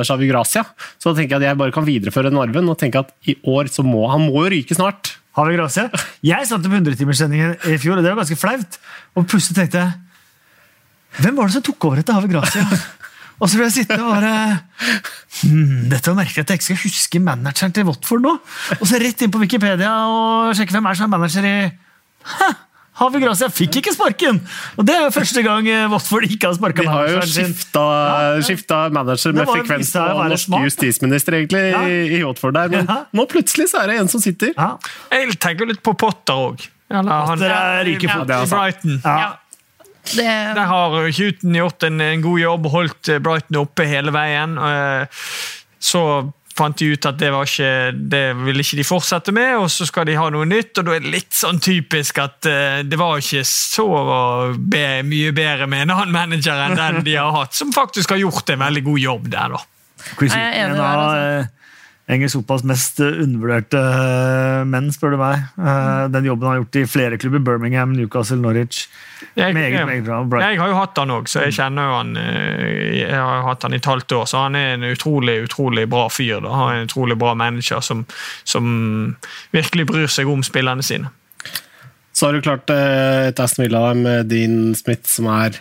[0.07, 0.63] Shavi Gracia.
[1.03, 3.35] Så da tenker jeg at jeg bare kan videreføre den arven og tenke at i
[3.51, 5.17] år så må han må jo ryke snart.
[5.35, 5.89] Har vi Gracia?
[6.23, 8.79] Jeg satt på 100-timerssendingen i fjor, og det var ganske flaut.
[9.17, 12.63] Og plutselig tenkte jeg Hvem var det som tok over etter Havi Gracia?
[13.43, 14.35] Og så ble jeg sittende og bare
[15.43, 18.37] hmm, Dette var merkelig at jeg ikke skal huske manageren til Watford nå.
[18.79, 21.57] Og så rett inn på Wikipedia og sjekke hvem er som er manager i
[22.37, 22.53] Hæ!
[23.01, 24.37] Havi Gracia fikk ikke sparken!
[24.79, 27.55] Og det er jo første gang Watford ikke har sparka De har jo manageren sin.
[27.57, 27.85] skifta,
[28.47, 31.81] skifta manager med frekvens av norsk smart, justisminister egentlig Ja.
[31.89, 32.99] i, i Watford der, men Ja.
[33.17, 34.53] nå plutselig så er det en som sitter.
[34.55, 34.77] Ja.
[35.11, 36.69] Jeg tenker litt på Potter òg.
[36.93, 38.27] Potter er ryker fort.
[38.29, 38.61] det er sant.
[38.61, 39.01] Brighton.
[39.03, 39.33] Ja.
[40.05, 40.27] Det,
[40.59, 44.57] Der har Huten gjort en, en god jobb, holdt eh, Brighton oppe hele veien.
[44.59, 45.07] eh,
[45.83, 46.03] Så
[46.53, 47.69] fant de ut at det var ikke
[48.13, 50.77] det ville ikke de fortsette med, og så skal de ha noe nytt.
[50.79, 53.87] og Da er det litt sånn typisk at eh, det var ikke så
[54.59, 58.21] be, mye bedre med en annen manager enn den de har hatt, som faktisk har
[58.21, 59.57] gjort en veldig god jobb der.
[59.57, 59.63] da.
[60.21, 61.49] Jeg er enig med der, altså.
[62.15, 65.47] Engelsk fotballs mest eh, undervurderte eh, menn, spør du meg.
[65.59, 67.43] Eh, Den jobben han har gjort i flere klubber.
[67.47, 68.87] Birmingham, Newcastle, Norwich.
[69.37, 70.41] Jeg, Meget, meget bra.
[70.43, 73.73] Jeg har jo hatt han òg, så jeg kjenner jo han Jeg har hatt han
[73.73, 76.41] i et halvt år, så han er en utrolig utrolig bra fyr.
[76.45, 76.53] da.
[76.53, 78.05] Han er en utrolig bra manager som,
[78.45, 79.17] som
[79.55, 81.11] virkelig bryr seg om spillerne sine.
[82.13, 85.57] Så har du klart et Aston Villa med Dean Smith som er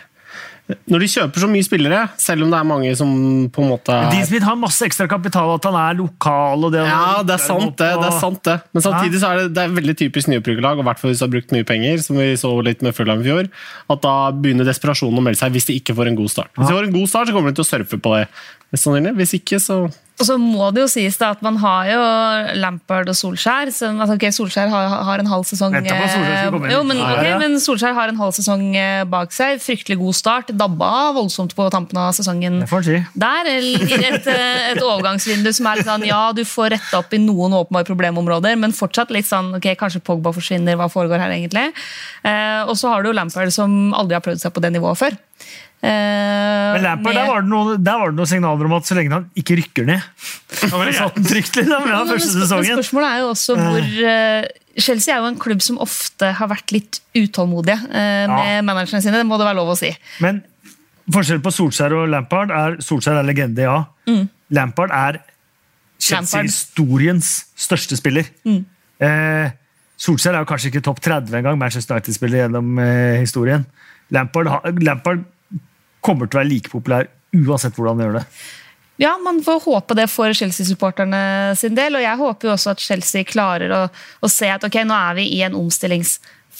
[0.69, 3.09] Når de kjøper så mye spillere, selv om det er mange som
[3.51, 6.83] på en måte er Smith har masse ekstra kapital, at han er lokal og det
[6.85, 7.89] ja, det er sant, det.
[7.99, 8.57] det er sant det.
[8.71, 11.23] Men samtidig så er det, det er veldig typisk nyoppbrukerlag, og i hvert fall hvis
[11.23, 13.51] du har brukt mye penger, som vi så litt med Fulham i fjor,
[13.95, 16.53] at da begynner desperasjonen å melde seg hvis de ikke får en god start.
[16.55, 18.23] Hvis de får en god start, så kommer de til å surfe på det.
[18.71, 19.15] mest sannsynlig.
[19.19, 19.81] Hvis ikke, så
[20.21, 22.01] Og så må det jo sies da at man har jo
[22.61, 23.71] Lampard og Solskjær.
[23.73, 26.67] Som, altså, ok, Solskjær har, har en halv sesong Solskjær inn.
[26.71, 27.39] jo, men, Ja, ok, ja.
[27.41, 29.57] men Solskjær har en halv sesong eh, bak seg.
[29.63, 30.53] Fryktelig god start.
[30.61, 32.61] Dabba voldsomt på tampen av sesongen.
[32.85, 32.99] Si.
[33.25, 33.73] Der i
[34.11, 37.57] et, eh, et overgangsvindu som er litt sånn, ja, du får retta opp i noen
[37.57, 41.71] åpenbare problemområder, men fortsatt litt sånn, ok, kanskje Pogba forsvinner, hva foregår her egentlig?
[42.27, 45.01] Eh, og så har du jo Lampard som aldri har prøvd seg på det nivået
[45.01, 45.17] før.
[45.81, 48.93] Eh, Men Lampard, der var, det noen, der var det noen signaler om at så
[48.93, 50.03] lenge han ikke rykker ned
[50.61, 52.75] satt den trygt liksom, ja, første men, men sesongen.
[52.77, 56.71] spørsmålet er jo også hvor eh, Chelsea er jo en klubb som ofte har vært
[56.75, 59.17] litt utålmodige eh, med managerne sine.
[59.23, 59.89] Det må det være lov å si.
[60.23, 60.43] Men
[61.11, 63.81] forskjellen på Solskjær og Lampard er Solskjær er legende, ja.
[64.07, 64.29] Mm.
[64.55, 65.19] Lampard er
[66.01, 68.29] Chelsea-historiens største spiller.
[68.45, 69.51] Eh,
[70.01, 73.65] Solskjær er jo kanskje ikke topp 30 engang, Manchester United-spiller gjennom eh, historien.
[74.13, 74.49] Lampard,
[74.81, 75.25] Lampard
[76.05, 78.25] kommer til å være like populær uansett hvordan de gjør det.
[79.01, 81.95] Ja, man får håpe det for Chelsea-supporterne sin del.
[81.97, 83.79] Og jeg håper jo også at Chelsea klarer å,
[84.21, 85.57] å se at ok, nå er vi i en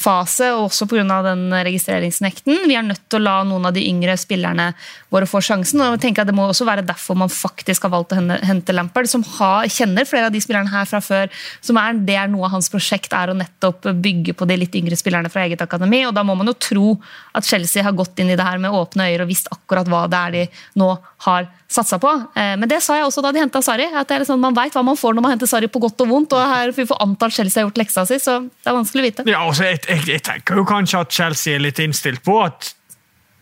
[0.01, 1.21] omstillingsfase, og også pga.
[1.23, 2.67] den registreringsnekten.
[2.67, 4.73] Vi er nødt til å la noen av de yngre spillerne
[5.11, 5.81] våre få sjansen.
[5.81, 8.73] og jeg tenker at Det må også være derfor man faktisk har valgt å hente-
[8.73, 11.29] Lampard, som har, kjenner flere av de spillerne her fra før.
[11.61, 14.71] som er, Det er noe av hans prosjekt, er å nettopp bygge på de litt
[14.73, 16.05] yngre spillerne fra eget akademi.
[16.07, 17.01] og Da må man jo tro
[17.35, 20.09] at Chelsea har gått inn i det her med åpne øyne og visst akkurat hva
[20.09, 22.11] det er de nå har satsa på.
[22.35, 23.85] Eh, Men det sa jeg også da de henta Sarri.
[23.93, 26.01] at det er sånn Man veit hva man får når man henter Sarri på godt
[26.01, 26.33] og vondt.
[26.33, 29.01] og her Vi får anta at Chelsea har gjort leksa si, så det er vanskelig
[29.01, 29.27] å vite.
[29.29, 32.71] Ja, altså, jeg, jeg, jeg tenker jo kanskje at Chelsea er litt innstilt på at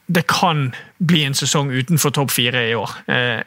[0.09, 0.71] det kan
[1.05, 2.95] bli en sesong utenfor topp fire i år.
[3.13, 3.41] Eh,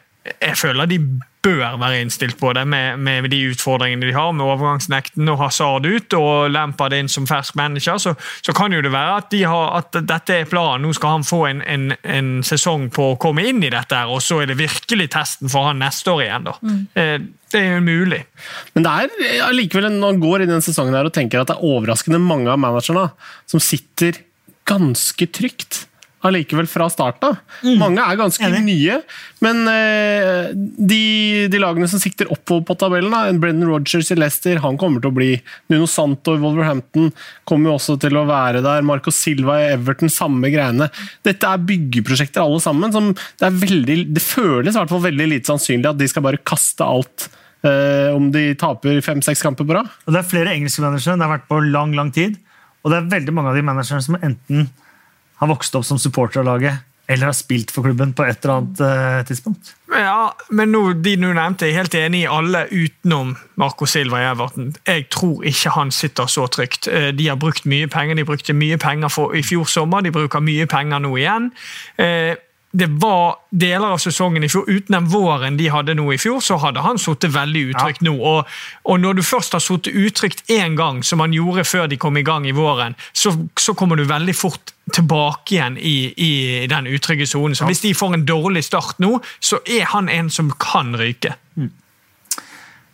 [0.47, 0.97] Jeg føler de
[1.43, 5.85] bør være innstilt på det med, med de utfordringene de har med overgangsnekten og Hazard
[5.85, 7.99] ut og Lampard inn som fersk manager.
[7.99, 10.87] Så, så kan jo det være at, de har, at dette er planen.
[10.87, 14.23] Nå skal han få en, en, en sesong på å komme inn i dette, og
[14.23, 16.47] så er det virkelig testen for han neste år igjen.
[16.49, 16.57] da.
[16.99, 17.15] Eh,
[17.53, 18.23] Det er jo mulig.
[18.73, 21.59] Men det er allikevel når man går i den sesongen her og tenker at det
[21.59, 23.09] er overraskende mange av managerne
[23.45, 24.23] som sitter
[24.65, 25.83] ganske trygt.
[26.27, 27.39] Allikevel fra starten av.
[27.79, 28.61] Mange er ganske Enig.
[28.65, 28.97] nye,
[29.43, 31.01] men eh, de,
[31.51, 35.11] de lagene som sikter oppover på tabellen, da, Brendan Rodgers i Leicester, han kommer til
[35.11, 35.29] å bli
[35.73, 37.11] Nuno Santo i Wolverhampton
[37.49, 38.85] kommer jo også til å være der.
[38.87, 40.89] Marco Silva i Everton, samme greiene.
[41.25, 42.93] Dette er byggeprosjekter alle sammen.
[42.95, 46.25] som Det, er veldig, det føles i hvert fall veldig lite sannsynlig at de skal
[46.25, 47.27] bare kaste alt
[47.67, 49.91] eh, om de taper fem-seks kamper på rad.
[50.07, 52.39] Det er flere engelske managere det har vært på lang lang tid.
[52.83, 54.67] Og det er veldig mange av de managerne som enten
[55.43, 56.81] har vokst opp som supporter av laget,
[57.11, 59.73] eller har spilt for klubben på et eller annet eh, tidspunkt.
[59.93, 64.21] Ja, men nå, de du nevnte, jeg er helt enig i alle utenom Marco Silva
[64.23, 64.71] i Everton.
[64.87, 66.87] Jeg tror ikke han sitter så trygt.
[66.87, 68.15] Eh, De har brukt mye penger.
[68.17, 71.51] De brukte mye penger for, i fjor sommer, de bruker mye penger nå igjen.
[71.99, 72.33] Eh,
[72.73, 76.39] Det var deler av sesongen i fjor, uten den våren de hadde nå i fjor,
[76.41, 78.15] så hadde han sittet veldig utrygt nå.
[78.17, 78.49] Og,
[78.89, 82.17] og når du først har sittet utrygt én gang, som han gjorde før de kom
[82.17, 86.31] i gang i våren, så, så kommer du veldig fort tilbake igjen i, i
[86.71, 87.53] den utrygge sonen.
[87.55, 91.35] Så hvis de får en dårlig start nå, så er han en som kan ryke.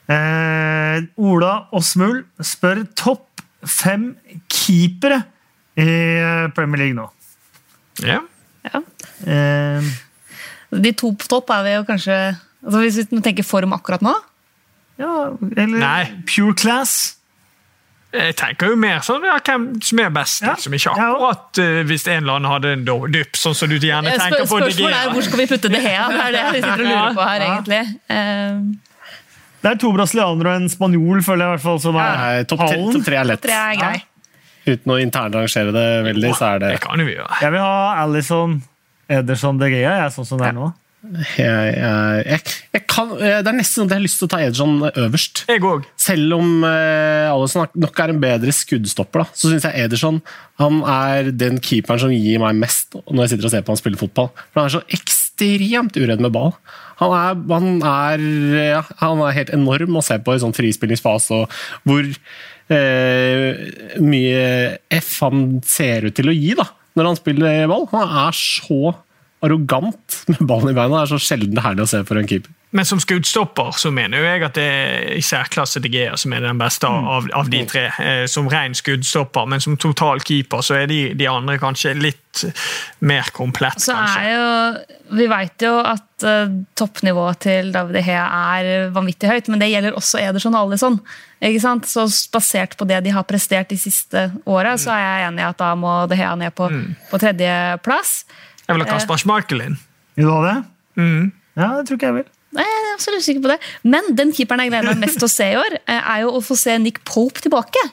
[0.10, 4.12] Eh, Ola Åsmul spør topp fem
[4.50, 5.22] keepere
[5.78, 7.08] i eh, Premier League nå.
[8.04, 8.20] Ja.
[8.68, 8.82] Ja.
[9.28, 9.82] Eh,
[10.84, 12.16] De to på topp er vi jo kanskje
[12.64, 14.14] altså Hvis vi tenker form akkurat nå
[15.00, 16.06] ja, eller Nei.
[16.28, 17.16] Pure Class.
[18.12, 20.42] Jeg tenker jo mer sånn ja, hvem som er best.
[20.44, 20.56] Ja.
[20.58, 20.74] Liksom.
[20.76, 24.12] Ikke akkurat uh, hvis en eller annen hadde en do- dypp, sånn som du gjerne
[24.12, 24.58] Eh, tenker på.
[24.60, 26.10] Spørsmålet er hvor skal vi putte det her?
[26.12, 27.52] Det er det vi sitter og lurer på her, Ja.
[27.54, 27.82] egentlig.
[28.12, 28.66] Um.
[29.62, 32.44] Det er to brasilianere og en spanjol, føler jeg i hvert fall, som er ja.
[32.50, 33.42] Topp tre, top tre er lett.
[33.46, 34.04] tre er grei.
[34.68, 37.08] Uten å internrangere det veldig, så er det Det kan jo.
[37.14, 38.60] Jeg vil ha Alison
[39.10, 40.70] Ederson De Gea, jeg, sånn som det er nå.
[41.40, 44.32] jeg, jeg, jeg, jeg kan, Det er nesten sånn at jeg har lyst til å
[44.34, 45.44] ta Ederson øverst.
[45.50, 45.88] Jeg òg.
[46.00, 50.20] Selv om eh, Alison nok er en bedre skuddstopper, da, så syns jeg Ederson
[50.60, 53.80] han er den keeperen som gir meg mest når jeg sitter og ser på han
[53.80, 54.30] spille fotball.
[54.52, 56.52] For Han er så ekstremt uredd med ball.
[57.00, 58.24] Han er, han er,
[58.74, 62.04] ja, han er helt enorm å se på i sånn frispillingsfase, og hvor
[62.76, 63.70] eh,
[64.04, 64.44] mye
[65.00, 66.68] F han ser ut til å gi da,
[67.00, 67.88] når han spiller ball.
[67.94, 68.94] Han er så
[69.46, 71.00] arrogant med ballen i beina.
[71.00, 72.52] Det er så sjelden herlig å se for en keeper.
[72.72, 76.34] Men som skuddstopper så mener jo jeg at det er i særklasse De Gea som
[76.38, 77.88] er den beste av, av de tre.
[77.98, 82.44] Eh, som ren skuddstopper, men som total keeper så er de, de andre kanskje litt
[83.02, 83.82] mer komplett.
[83.82, 88.28] Så er jo Vi veit jo at uh, toppnivået til David De Gea
[88.60, 91.00] er vanvittig høyt, men det gjelder også Ederson og Alison.
[91.42, 91.90] Ikke sant?
[91.90, 95.50] Så basert på det de har prestert de siste åra, så er jeg enig i
[95.50, 96.70] at da må De Gea ned på,
[97.10, 98.20] på tredjeplass.
[98.68, 99.80] Jeg vil ha Kasper Schmeichel inn.
[100.20, 100.58] Vil du ha det?
[101.02, 101.32] Mm.
[101.58, 102.36] Ja, det tror ikke jeg vil.
[102.58, 103.60] Nei, Jeg er også litt usikker på det.
[103.86, 106.32] Men den keeperen jeg gleder meg mest til å se i år, eh, er jo
[106.40, 107.84] å få se Nick Pope tilbake.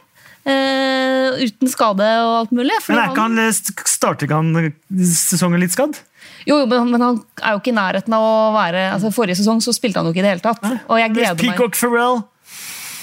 [0.46, 2.76] Uh, uten skade og alt mulig.
[2.86, 4.70] Men er ikke han, st- starter ikke han
[5.11, 5.98] sesongen litt skadd?
[6.46, 9.40] Jo, jo, men, men han er jo ikke i nærheten av å være altså Forrige
[9.40, 10.62] sesong så spilte han jo ikke i det hele tatt.
[10.86, 11.42] Og jeg gleder meg.
[11.42, 12.20] Peacock Farrell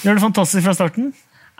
[0.06, 1.12] gjør det fantastisk fra starten.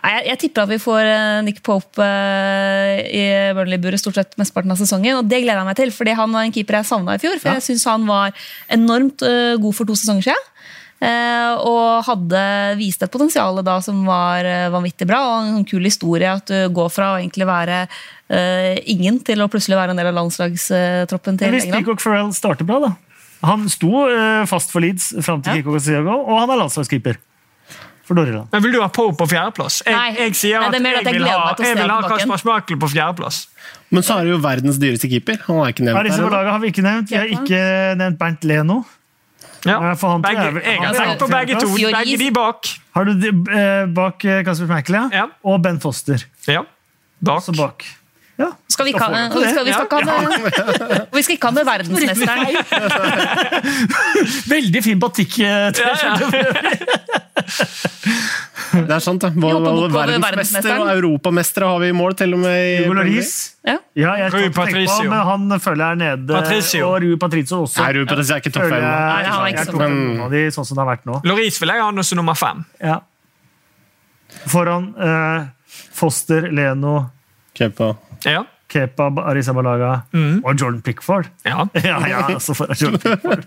[0.05, 3.23] Jeg, jeg tipper at vi får eh, Nick Pope eh, i
[3.57, 5.17] Burnley-buret stort sett mesteparten av sesongen.
[5.19, 7.39] Og det gleder jeg meg til, fordi han var en keeper jeg savna i fjor.
[7.41, 7.55] For Ja.
[7.57, 8.35] jeg syns han var
[8.75, 10.51] enormt eh, god for to sesonger siden.
[11.05, 12.39] Og hadde
[12.79, 15.19] vist et potensial da som var vanvittig bra.
[15.27, 19.49] Og en kul historie at du går fra å egentlig være uh, ingen til å
[19.51, 21.83] plutselig være en del av landslagstroppen til Hvis England.
[21.83, 22.91] Peacock Farrell starter bra, da.
[23.45, 25.67] Han sto uh, fast for Leeds fram til Ja.
[25.67, 27.19] og Santiago, og han er landslagskeeper
[28.05, 28.47] for Dorriland.
[28.53, 29.79] Men Vil du ha Poe på fjerdeplass?
[29.85, 30.11] Jeg, Nei.
[30.19, 32.41] jeg sier Nei, at det mer jeg, at jeg vil ha, jeg vil ha Kasper
[32.43, 33.39] Schmeichel på fjerdeplass.
[33.93, 35.41] Men så er det jo verdens dyreste keeper.
[35.47, 36.29] Han er ikke nevnt Arisa disse ennå.
[36.33, 37.09] Balaga har vi ikke nevnt.
[37.09, 37.59] Vi har ikke
[38.01, 38.77] nevnt Bernt Leno.
[39.65, 39.79] Ja.
[39.81, 41.67] Han Begge, jeg jeg har tenkt på begge to.
[41.73, 42.69] Begge de bak.
[42.93, 45.05] Har du de, eh, bak eh, Kasper Schmeichel, ja?
[45.23, 45.25] Ja.
[45.43, 46.21] Og Ben Foster.
[46.45, 46.61] Ja.
[47.25, 47.41] Bak.
[47.41, 47.85] Så bak.
[48.37, 48.49] Ja.
[48.67, 49.49] Skal vi, Skal ikke ha- få det.
[49.49, 52.45] skal, vi, skal vi skal ikke ha med verdensmesteren.
[54.53, 55.39] Veldig fin batikk.
[57.45, 58.85] Eh.
[58.85, 59.31] Det er sant, det.
[59.39, 62.55] Både verdensmester og europamestere har vi i mål, til og med.
[62.55, 63.33] i Hugo Loris.
[63.65, 63.77] Ja.
[63.95, 65.05] Ja, jeg Rui på Patricio.
[65.05, 66.33] han, men han føler jeg er nede.
[66.33, 66.87] Patricio.
[66.89, 67.81] Og Rui Patricio også.
[67.83, 68.87] Nei, Patricio er ikke topp fem.
[70.43, 71.21] er sånn som det har vært nå.
[71.29, 72.65] Loris vil jeg ha som nummer fem.
[72.83, 72.99] Ja.
[74.51, 75.45] Foran eh,
[75.95, 76.97] Foster, Leno,
[77.55, 77.93] Kepa.
[78.27, 78.43] Ja.
[78.75, 80.41] Kepa, Arizabalaga Mm.
[80.43, 81.31] og Jordan Pickford.
[81.47, 81.65] ja.
[81.87, 83.45] Ja, ja, får jeg Jordan Pickford.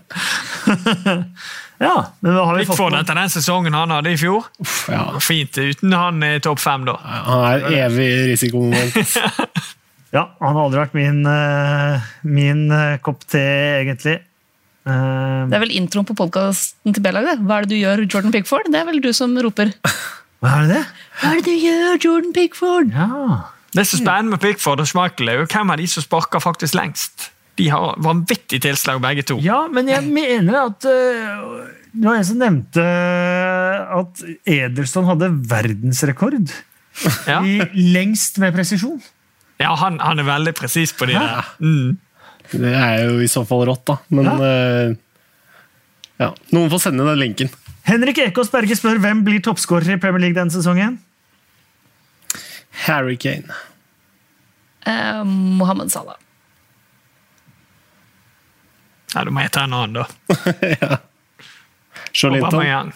[1.79, 4.47] ja, men hva har vi fått Pickford fått etter den sesongen han hadde i fjor.
[4.91, 6.97] Ja, Fint uten han i topp fem, da.
[7.03, 9.13] han er evig risikomoment.
[10.09, 13.43] Ja, han har aldri vært min, eh, min eh, kopp te,
[13.83, 14.15] egentlig.
[14.89, 17.43] Eh, Det er vel introen på podkasten til B-laget.
[17.45, 18.71] Hva er det du gjør, Jordan Pickford?
[18.73, 19.69] Det er vel du som roper.
[20.41, 20.81] hva er det det?
[21.21, 22.89] Hva er det du gjør, Jordan Pickford?
[22.97, 23.39] Ja.
[23.75, 26.41] Det som er spennende med Pickford og Schmeichel, er jo hvem av de som sparker
[26.41, 27.29] faktisk lengst.
[27.59, 29.37] De har vanvittig tilslag, begge to.
[29.43, 32.83] Ja, men jeg mener at øh, Det var en som nevnte
[33.99, 36.37] at Edelstad hadde verdensrekord
[37.27, 37.59] Ja, i
[37.93, 39.01] lengst med presisjon.
[39.59, 41.49] ja han, han er veldig presis på de der.
[41.59, 41.97] Mm.
[42.51, 43.97] Det er jo i så fall rått, da.
[44.09, 44.95] Men eh,
[46.19, 46.31] ja.
[46.55, 47.51] Noen får sende den lenken.
[47.87, 50.97] Henrik Ekås Berge spør hvem blir toppskårer i Premier League denne sesongen.
[52.71, 53.53] Harry Kane.
[54.85, 56.15] Eh, Mohammed Salah.
[59.13, 60.99] Ja, du må jeg ta en annen, da.
[62.13, 62.53] Jolinton.
[62.53, 62.91] Aubameyang.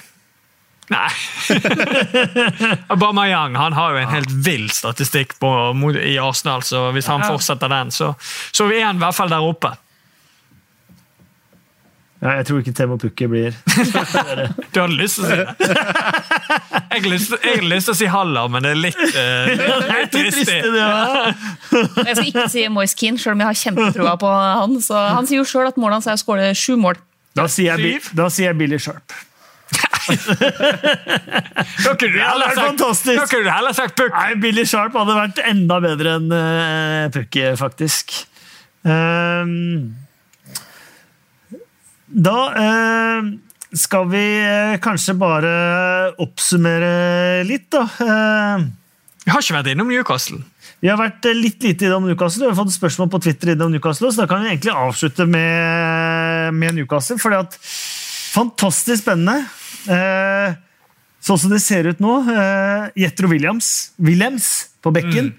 [0.93, 1.09] Nei.
[2.93, 5.49] Aubameyang han har jo en helt vill statistikk på,
[5.97, 8.13] i Arsenal, så hvis han fortsetter den, så,
[8.51, 9.74] så er han i hvert fall der oppe.
[12.24, 13.55] Ja, jeg tror ikke Temo Pukki blir
[14.74, 15.47] Du hadde lyst til å si det?
[15.59, 19.49] Jeg hadde lyst, jeg lyst til å si Haller, men det er litt, uh,
[19.89, 20.53] litt trist.
[20.78, 21.34] ja.
[22.07, 24.78] Jeg skal ikke si Moise Keane, selv om jeg har kjempetroa på han.
[24.84, 26.99] Så han sier jo sjøl at målet hans er å skåre sju mål.
[27.36, 29.15] Da sier jeg, da sier jeg Billy Sharp.
[31.84, 32.84] Da kunne du heller sagt,
[33.34, 34.13] heller sagt Pukk.
[34.13, 38.13] Nei, Billy Sharp hadde vært enda bedre enn uh, Pukki, faktisk.
[38.84, 39.95] Ehm,
[42.14, 43.30] da eh,
[43.74, 45.53] skal vi eh, kanskje bare
[46.22, 47.84] oppsummere litt, da.
[48.05, 48.66] Eh,
[49.26, 50.41] Vi har ikke vært innom Newcastle.
[50.84, 52.43] vi har vært eh, litt lite innom Newcastle.
[52.45, 56.53] Vi har fått spørsmål på Twitter innom Newcastle, så da kan vi egentlig avslutte med,
[56.59, 57.18] med Newcastle.
[57.18, 57.57] fordi at
[58.34, 59.43] Fantastisk spennende.
[59.93, 60.55] Eh,
[61.24, 64.47] sånn som det ser ut nå eh, Jetro Williams, Williams
[64.84, 65.34] på bekken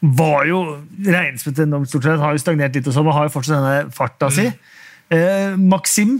[0.00, 0.60] var jo
[1.04, 3.58] regnet til enormt stort sett, har jo stagnert litt og sånn, men har jo fortsatt
[3.58, 4.44] denne farta si.
[5.14, 6.18] Eh, Maxim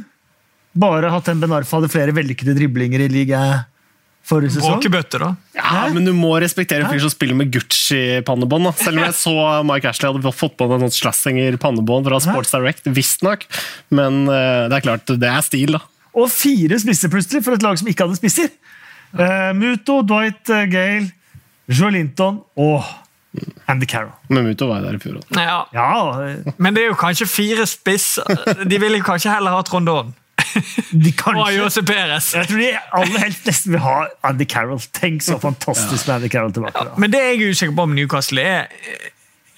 [0.78, 3.66] bare hatt en Benarfa hadde flere vellykkede driblinger i ligaen
[4.28, 4.76] forrige sesong.
[4.76, 5.30] Bråkebøtte, da.
[5.56, 8.68] Ja, men du må respektere en fyr som spiller med Gucci-pannebånd.
[8.76, 9.34] Selv om jeg så
[9.66, 13.46] Mike Ashley hadde fått på en sånn Schlesinger-pannebånd fra Sports Direct, visstnok.
[13.94, 15.82] Men eh, det er klart, det er stil, da.
[16.18, 18.52] Og fire spisser plutselig for et lag som ikke hadde spisser.
[19.16, 21.08] Eh, Muto, Dwight eh, Gale,
[21.68, 22.84] Joe Linton og
[23.68, 24.14] Andy Carroll.
[24.28, 25.34] Men Muto var jo der i fjor òg.
[25.36, 28.18] Ja, Ja, men det er jo kanskje fire spiss.
[28.64, 30.14] De ville jo kanskje heller ha Trondon
[31.04, 32.32] de og Jose Perez.
[32.34, 32.70] Jeg tror de
[33.00, 34.80] aller helst nesten vil ha Andy Carroll.
[34.96, 36.84] Tenk så fantastisk med Andy Carroll tilbake.
[36.84, 38.66] Ja, Men det jeg er usikker på om Newcastle er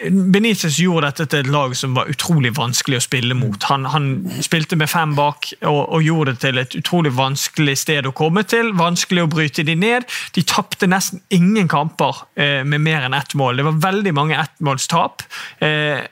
[0.08, 3.58] Benitez gjorde dette til et lag som var utrolig vanskelig å spille mot.
[3.68, 4.06] Han, han
[4.40, 8.46] spilte med fem bak og, og gjorde det til et utrolig vanskelig sted å komme
[8.48, 8.72] til.
[8.78, 10.08] Vanskelig å bryte de ned.
[10.36, 13.60] De tapte nesten ingen kamper eh, med mer enn ett mål.
[13.60, 15.26] Det var veldig mange ettmålstap,
[15.66, 16.04] eh,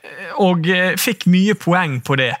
[0.43, 2.33] og eh, fikk mye poeng på det.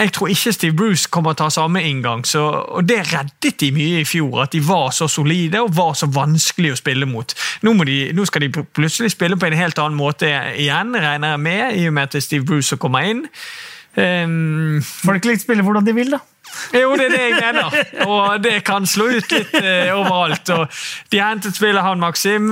[0.00, 2.40] Jeg tror ikke Steve Bruce kommer til å ha samme inngang, så,
[2.72, 4.46] og det reddet de mye i fjor.
[4.46, 7.34] At de var så solide og var så vanskelig å spille mot.
[7.66, 11.44] Nå, de, nå skal de plutselig spille på en helt annen måte igjen, regner jeg
[11.44, 13.26] med, i og med at Steve Bruce kommer inn.
[13.98, 16.22] Um, Folk litt spille hvordan de vil, da.
[16.74, 17.76] Jo, det er det jeg mener.
[18.06, 20.50] Og det kan slå ut litt eh, overalt.
[20.54, 20.80] Og
[21.12, 22.48] de har hentet spillet han Maxim.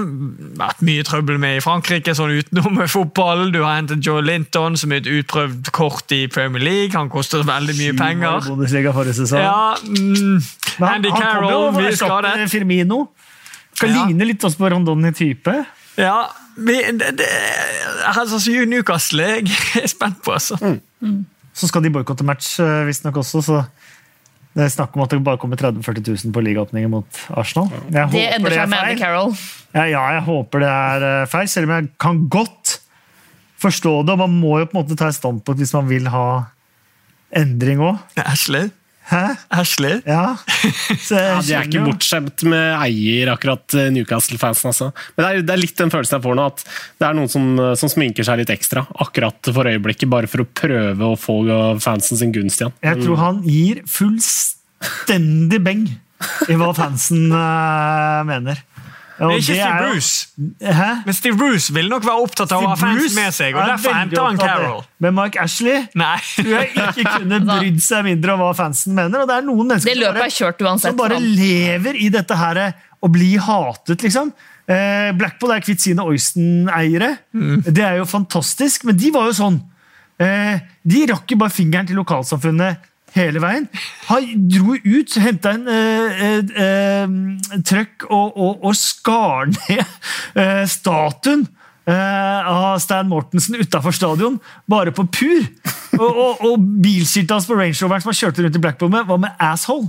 [0.59, 3.53] Vært mye trøbbel med i Frankrike, sånn utenom fotballen.
[3.55, 6.95] Du har hentet Joe Linton, som er et utprøvd kort i Premier League.
[6.97, 8.51] Han koster veldig mye i penger.
[9.43, 10.43] Ja, mm,
[10.79, 12.51] Men Andy Carroll, mye skadet.
[12.51, 13.09] Firmino.
[13.79, 14.07] Skal Ja.
[14.07, 15.55] ligne litt også på Rondoni-type.
[15.99, 17.27] Ja, vi, det, det,
[18.07, 19.51] altså, Newcastle jeg
[19.83, 20.59] er spent på, altså.
[21.59, 23.43] Så skal de boikotte match, eh, visstnok også.
[23.43, 23.63] så
[24.57, 27.69] det er snakk om at det bare kommer 30 000-40 000 på ligaåpningen mot Arsenal.
[27.95, 28.99] Jeg Det ender seg er med Andy.
[28.99, 29.35] Carroll.
[29.75, 32.79] Ja, ja, jeg håper det er eh, feil, selv om jeg kan godt
[33.63, 34.15] forstå det.
[34.17, 36.27] og Man må jo på en måte ta et standpunkt hvis man vil ha
[37.37, 38.01] endring òg.
[38.25, 38.71] Ashley?
[39.09, 39.25] Hæ?
[39.49, 40.01] Ashley?
[40.07, 40.37] Ja.
[41.09, 44.69] Ja, de er ikke bortskjemt med eier, akkurat eh, Newcastle-fansen.
[44.71, 44.91] Altså.
[45.17, 46.65] Men det er, det er litt den følelsen jeg får nå, at
[47.01, 50.45] det er noen som, eh, som sminker seg litt ekstra akkurat for øyeblikket, bare for
[50.45, 51.39] å prøve å få
[51.83, 52.75] fansen sin gunst igjen.
[52.85, 55.87] Jeg tror han gir fullstendig beng
[56.51, 58.61] i hva fansen uh, mener.
[59.19, 60.27] Er ikke Steve Bruce.
[60.79, 60.89] Hæ?
[61.07, 63.63] Men Steve Bruce vil nok være opptatt av å ha fans Bruce med seg, og
[63.65, 64.39] er derfor henter han.
[64.39, 64.83] Carroll.
[65.03, 66.19] Men Mike Ashley Nei.
[66.37, 69.25] tror jeg ikke kunne brydd seg mindre om hva fansen mener.
[69.25, 70.93] Og det er noen mennesker bare- er kjørt uansett.
[70.93, 71.27] som bare han.
[71.41, 72.63] lever i dette her
[73.03, 74.31] å bli hatet, liksom.
[74.69, 77.11] Eh, Blackpool er kvitt sine Oyston-eiere.
[77.67, 79.59] Det er jo fantastisk, men de var jo sånn.
[80.21, 82.77] Eh, de rakk jo bare fingeren til lokalsamfunnet
[83.17, 83.69] hele veien.
[84.09, 89.85] Han dro ut, henta en eh, eh, eh, trøkk og, og, og skar ned
[90.39, 91.47] eh, statuen
[91.89, 94.39] eh, av Stan Mortensen utafor stadion,
[94.71, 95.47] bare på pur.
[95.99, 99.07] Og, og, og bilskiltet hans på Range Roveren som han kjørte rundt i Blackpool med,
[99.09, 99.89] var med 'asshole'.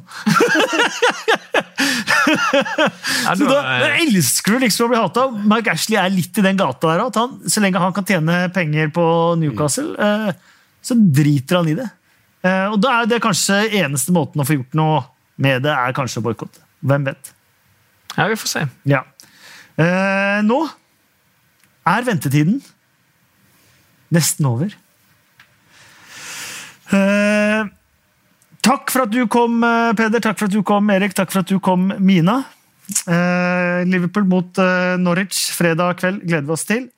[2.29, 5.27] Så da, da, da elsker du liksom å bli hata.
[5.51, 7.05] Mike Ashley er litt i den gata der.
[7.09, 9.05] At han, så lenge han kan tjene penger på
[9.41, 10.31] Newcastle, eh,
[10.81, 11.89] så driter han i det.
[12.43, 15.01] Eh, og da er det kanskje eneste måten å få gjort noe
[15.39, 16.63] med det, er kanskje å boikotte.
[16.85, 17.33] Hvem vet?
[18.15, 18.65] ja, vi får se.
[18.89, 19.03] Ja.
[19.79, 20.59] Eh, nå
[21.87, 22.59] er ventetiden
[24.13, 24.73] nesten over.
[26.89, 27.67] Eh,
[28.65, 30.19] takk for at du kom, eh, Peder.
[30.19, 31.13] Takk for at du kom, Erik.
[31.13, 32.43] Takk for at du kom, Mina.
[33.05, 36.89] Eh, Liverpool mot eh, Norwich fredag kveld gleder vi oss til.